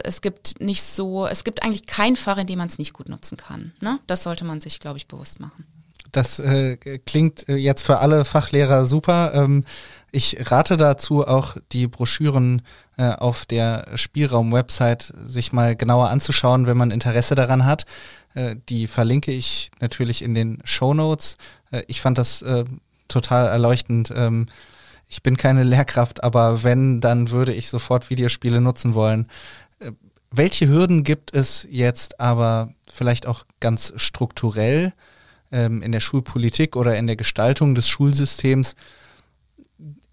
es 0.04 0.22
gibt 0.22 0.60
nicht 0.60 0.84
so, 0.84 1.28
es 1.28 1.44
gibt 1.44 1.64
eigentlich 1.64 1.86
kein 1.86 2.16
Fach, 2.16 2.38
in 2.38 2.48
dem 2.48 2.60
man 2.60 2.68
es 2.68 2.78
nicht 2.78 2.94
gut 2.94 3.10
nutzen 3.10 3.38
kann. 3.38 3.74
Ne? 3.82 4.00
Das 4.08 4.24
sollte 4.24 4.46
man 4.46 4.62
sich, 4.62 4.80
glaube 4.80 4.98
ich, 4.98 5.08
bewusst 5.08 5.40
machen. 5.40 5.66
Das 6.12 6.40
äh, 6.40 6.78
klingt 6.78 7.48
äh, 7.50 7.56
jetzt 7.56 7.84
für 7.84 8.00
alle 8.00 8.26
Fachlehrer 8.26 8.86
super. 8.86 9.34
Ähm, 9.34 9.66
ich 10.12 10.52
rate 10.52 10.78
dazu 10.78 11.28
auch 11.28 11.58
die 11.74 11.88
Broschüren 11.88 12.62
äh, 12.98 13.10
auf 13.10 13.46
der 13.46 13.86
Spielraum-Website 13.96 15.14
sich 15.18 15.52
mal 15.52 15.76
genauer 15.76 16.10
anzuschauen, 16.10 16.66
wenn 16.66 16.78
man 16.78 16.92
Interesse 16.92 17.36
daran 17.36 17.66
hat. 17.66 17.86
Äh, 18.34 18.56
die 18.70 18.88
verlinke 18.88 19.32
ich 19.32 19.70
natürlich 19.80 20.22
in 20.22 20.34
den 20.34 20.60
Show 20.64 20.94
Notes. 20.94 21.38
Äh, 21.72 21.84
ich 21.88 22.02
fand 22.02 22.18
das 22.18 22.42
äh, 22.42 22.64
total 23.08 23.48
erleuchtend. 23.48 24.14
Ähm, 24.16 24.48
ich 25.08 25.24
bin 25.24 25.38
keine 25.38 25.64
Lehrkraft, 25.64 26.24
aber 26.24 26.64
wenn, 26.64 27.02
dann 27.02 27.32
würde 27.32 27.54
ich 27.54 27.70
sofort 27.70 28.10
Videospiele 28.10 28.62
nutzen 28.62 28.94
wollen. 28.94 29.28
Äh, 29.80 29.92
welche 30.32 30.68
Hürden 30.68 31.04
gibt 31.04 31.34
es 31.34 31.66
jetzt 31.70 32.20
aber 32.20 32.74
vielleicht 32.92 33.26
auch 33.26 33.46
ganz 33.60 33.94
strukturell 33.96 34.94
ähm, 35.52 35.82
in 35.82 35.92
der 35.92 36.02
Schulpolitik 36.02 36.76
oder 36.76 36.98
in 36.98 37.08
der 37.08 37.16
Gestaltung 37.16 37.76
des 37.76 37.88
Schulsystems, 37.88 38.76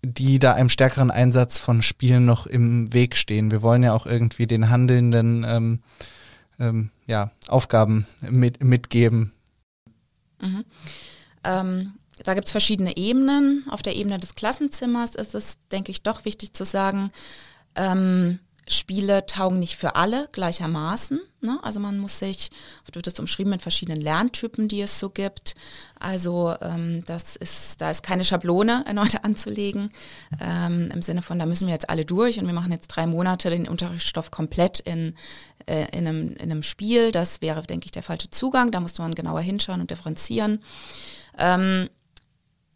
die 0.02 0.38
da 0.38 0.52
einem 0.52 0.68
stärkeren 0.68 1.11
Einsatz 1.11 1.59
von 1.59 1.83
Spielen 1.83 2.24
noch 2.24 2.46
im 2.46 2.92
Weg 2.92 3.16
stehen? 3.16 3.50
Wir 3.50 3.62
wollen 3.62 3.83
ja 3.83 3.92
auch 3.92 4.07
irgendwie 4.07 4.46
den 4.46 4.70
Handelnden 4.70 5.44
ähm, 5.48 5.80
ähm, 6.61 6.90
ja, 7.07 7.33
Aufgaben 7.48 8.07
mit, 8.30 8.62
mitgeben. 8.62 9.33
Mhm. 10.40 10.64
Da 12.22 12.35
gibt 12.35 12.46
es 12.46 12.53
verschiedene 12.53 12.96
Ebenen. 12.96 13.64
Auf 13.68 13.83
der 13.83 13.96
Ebene 13.96 14.18
des 14.18 14.35
Klassenzimmers 14.35 15.14
ist 15.14 15.35
es, 15.35 15.59
denke 15.72 15.90
ich, 15.90 16.03
doch 16.03 16.24
wichtig 16.24 16.53
zu 16.53 16.64
sagen, 16.64 17.11
ähm, 17.74 18.38
Spiele 18.66 19.27
taugen 19.27 19.59
nicht 19.59 19.77
für 19.77 19.94
alle 19.94 20.29
gleichermaßen. 20.33 21.20
Ne? 21.42 21.59
Also 21.62 21.81
man 21.81 21.98
muss 21.98 22.18
sich, 22.18 22.50
oft 22.83 22.94
wird 22.94 23.07
es 23.07 23.18
umschrieben 23.18 23.50
mit 23.50 23.61
verschiedenen 23.61 24.00
Lerntypen, 24.00 24.68
die 24.68 24.81
es 24.81 24.98
so 24.98 25.11
gibt. 25.11 25.55
Also 26.00 26.55
ähm, 26.62 27.05
das 27.05 27.37
ist, 27.37 27.83
da 27.83 27.90
ist 27.90 28.03
keine 28.03 28.24
Schablone 28.24 28.85
erneut 28.87 29.16
anzulegen. 29.22 29.90
Ähm, 30.40 30.90
Im 30.92 31.03
Sinne 31.03 31.20
von, 31.20 31.38
da 31.38 31.44
müssen 31.44 31.66
wir 31.66 31.74
jetzt 31.74 31.90
alle 31.90 32.07
durch 32.07 32.38
und 32.38 32.46
wir 32.46 32.55
machen 32.55 32.72
jetzt 32.72 32.88
drei 32.88 33.07
Monate 33.07 33.50
den 33.50 33.68
Unterrichtsstoff 33.68 34.31
komplett 34.31 34.81
in, 34.81 35.14
äh, 35.66 35.87
in, 35.92 36.07
einem, 36.07 36.29
in 36.37 36.50
einem 36.50 36.62
Spiel. 36.62 37.12
Das 37.12 37.42
wäre, 37.42 37.62
denke 37.62 37.85
ich, 37.85 37.92
der 37.92 38.03
falsche 38.03 38.31
Zugang. 38.31 38.70
Da 38.70 38.81
muss 38.81 38.96
man 38.96 39.14
genauer 39.14 39.42
hinschauen 39.42 39.83
und 39.83 39.90
differenzieren. 39.90 40.62
Ähm, 41.38 41.90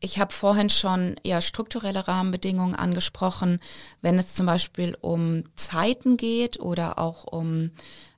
ich 0.00 0.18
habe 0.18 0.32
vorhin 0.32 0.70
schon 0.70 1.16
eher 1.24 1.40
strukturelle 1.40 2.06
Rahmenbedingungen 2.06 2.74
angesprochen, 2.74 3.58
wenn 4.00 4.18
es 4.18 4.34
zum 4.34 4.46
Beispiel 4.46 4.96
um 5.00 5.44
Zeiten 5.54 6.16
geht 6.16 6.60
oder 6.60 6.98
auch 6.98 7.24
um 7.24 7.70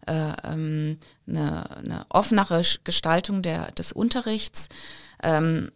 äh, 0.06 0.32
ähm, 0.44 0.98
eine, 1.26 1.76
eine, 1.76 2.06
offenere 2.08 2.62
Gestaltung 2.84 3.42
der, 3.42 3.70
des 3.72 3.92
Unterrichts. 3.92 4.68
Ähm, 5.22 5.70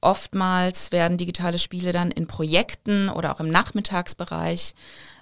oftmals 0.00 0.92
werden 0.92 1.18
digitale 1.18 1.58
Spiele 1.58 1.92
dann 1.92 2.10
in 2.10 2.26
Projekten 2.26 3.08
oder 3.08 3.32
auch 3.34 3.40
im 3.40 3.50
Nachmittagsbereich 3.50 4.74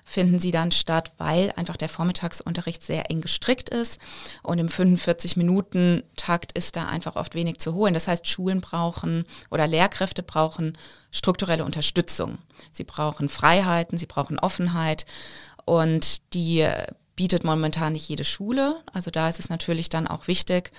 finden 0.08 0.38
sie 0.38 0.52
dann 0.52 0.70
statt, 0.70 1.12
weil 1.18 1.52
einfach 1.56 1.76
der 1.76 1.90
Vormittagsunterricht 1.90 2.82
sehr 2.82 3.10
eng 3.10 3.20
gestrickt 3.20 3.68
ist 3.68 4.00
und 4.42 4.58
im 4.58 4.68
45-Minuten-Takt 4.68 6.52
ist 6.52 6.76
da 6.76 6.86
einfach 6.86 7.16
oft 7.16 7.34
wenig 7.34 7.58
zu 7.58 7.74
holen. 7.74 7.92
Das 7.92 8.08
heißt, 8.08 8.26
Schulen 8.26 8.62
brauchen 8.62 9.26
oder 9.50 9.66
Lehrkräfte 9.66 10.22
brauchen 10.22 10.78
strukturelle 11.10 11.64
Unterstützung. 11.64 12.38
Sie 12.72 12.84
brauchen 12.84 13.28
Freiheiten, 13.28 13.98
sie 13.98 14.06
brauchen 14.06 14.38
Offenheit 14.38 15.04
und 15.66 16.32
die 16.32 16.66
bietet 17.18 17.42
momentan 17.42 17.94
nicht 17.94 18.08
jede 18.08 18.22
Schule. 18.22 18.80
Also 18.92 19.10
da 19.10 19.28
ist 19.28 19.40
es 19.40 19.48
natürlich 19.48 19.88
dann 19.88 20.06
auch 20.06 20.28
wichtig, 20.28 20.70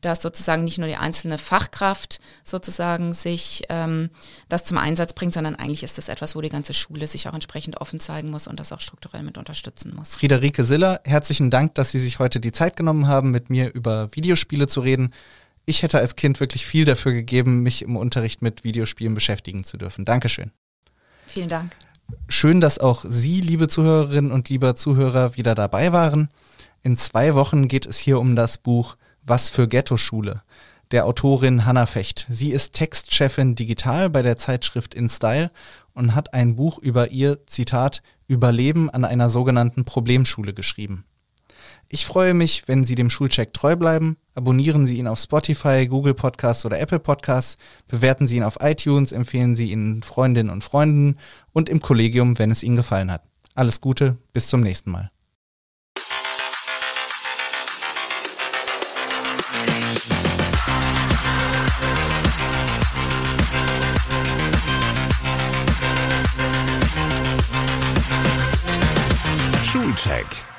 dass 0.00 0.22
sozusagen 0.22 0.64
nicht 0.64 0.76
nur 0.78 0.88
die 0.88 0.96
einzelne 0.96 1.38
Fachkraft 1.38 2.18
sozusagen 2.42 3.12
sich 3.12 3.62
ähm, 3.68 4.10
das 4.48 4.64
zum 4.64 4.76
Einsatz 4.76 5.12
bringt, 5.12 5.34
sondern 5.34 5.54
eigentlich 5.54 5.84
ist 5.84 5.96
das 5.96 6.08
etwas, 6.08 6.34
wo 6.34 6.40
die 6.40 6.48
ganze 6.48 6.74
Schule 6.74 7.06
sich 7.06 7.28
auch 7.28 7.32
entsprechend 7.32 7.80
offen 7.80 8.00
zeigen 8.00 8.28
muss 8.28 8.48
und 8.48 8.58
das 8.58 8.72
auch 8.72 8.80
strukturell 8.80 9.22
mit 9.22 9.38
unterstützen 9.38 9.94
muss. 9.94 10.16
Friederike 10.16 10.64
Siller, 10.64 11.00
herzlichen 11.04 11.48
Dank, 11.48 11.76
dass 11.76 11.92
Sie 11.92 12.00
sich 12.00 12.18
heute 12.18 12.40
die 12.40 12.50
Zeit 12.50 12.74
genommen 12.74 13.06
haben, 13.06 13.30
mit 13.30 13.48
mir 13.48 13.72
über 13.72 14.08
Videospiele 14.16 14.66
zu 14.66 14.80
reden. 14.80 15.14
Ich 15.64 15.84
hätte 15.84 15.98
als 15.98 16.16
Kind 16.16 16.40
wirklich 16.40 16.66
viel 16.66 16.86
dafür 16.86 17.12
gegeben, 17.12 17.62
mich 17.62 17.82
im 17.82 17.94
Unterricht 17.94 18.42
mit 18.42 18.64
Videospielen 18.64 19.14
beschäftigen 19.14 19.62
zu 19.62 19.76
dürfen. 19.76 20.04
Dankeschön. 20.04 20.50
Vielen 21.28 21.48
Dank. 21.48 21.70
Schön, 22.28 22.60
dass 22.60 22.78
auch 22.78 23.04
Sie, 23.06 23.40
liebe 23.40 23.68
Zuhörerinnen 23.68 24.32
und 24.32 24.48
lieber 24.48 24.74
Zuhörer, 24.74 25.36
wieder 25.36 25.54
dabei 25.54 25.92
waren. 25.92 26.28
In 26.82 26.96
zwei 26.96 27.34
Wochen 27.34 27.68
geht 27.68 27.86
es 27.86 27.98
hier 27.98 28.18
um 28.18 28.36
das 28.36 28.58
Buch 28.58 28.96
Was 29.24 29.50
für 29.50 29.68
Ghetto-Schule 29.68 30.42
der 30.90 31.06
Autorin 31.06 31.64
Hanna 31.64 31.86
Fecht. 31.86 32.26
Sie 32.28 32.50
ist 32.50 32.72
Textchefin 32.74 33.54
digital 33.54 34.10
bei 34.10 34.22
der 34.22 34.36
Zeitschrift 34.36 34.94
InStyle 34.94 35.50
und 35.92 36.14
hat 36.14 36.34
ein 36.34 36.56
Buch 36.56 36.78
über 36.78 37.10
ihr, 37.10 37.44
Zitat, 37.46 38.00
Überleben 38.28 38.90
an 38.90 39.04
einer 39.04 39.28
sogenannten 39.28 39.84
Problemschule 39.84 40.54
geschrieben. 40.54 41.04
Ich 41.88 42.06
freue 42.06 42.34
mich, 42.34 42.66
wenn 42.66 42.84
Sie 42.84 42.94
dem 42.94 43.10
Schulcheck 43.10 43.52
treu 43.52 43.76
bleiben. 43.76 44.16
Abonnieren 44.34 44.86
Sie 44.86 44.98
ihn 44.98 45.06
auf 45.06 45.20
Spotify, 45.20 45.86
Google 45.86 46.14
Podcasts 46.14 46.64
oder 46.64 46.80
Apple 46.80 46.98
Podcasts. 46.98 47.56
Bewerten 47.86 48.26
Sie 48.26 48.36
ihn 48.36 48.42
auf 48.42 48.56
iTunes, 48.60 49.12
empfehlen 49.12 49.54
Sie 49.54 49.70
ihn 49.70 50.02
Freundinnen 50.02 50.50
und 50.50 50.64
Freunden 50.64 51.18
und 51.52 51.68
im 51.68 51.80
Kollegium, 51.80 52.38
wenn 52.38 52.50
es 52.50 52.62
Ihnen 52.62 52.76
gefallen 52.76 53.12
hat. 53.12 53.22
Alles 53.54 53.80
Gute, 53.80 54.18
bis 54.32 54.48
zum 54.48 54.60
nächsten 54.60 54.90
Mal. 54.90 55.10
Schulcheck 69.62 70.53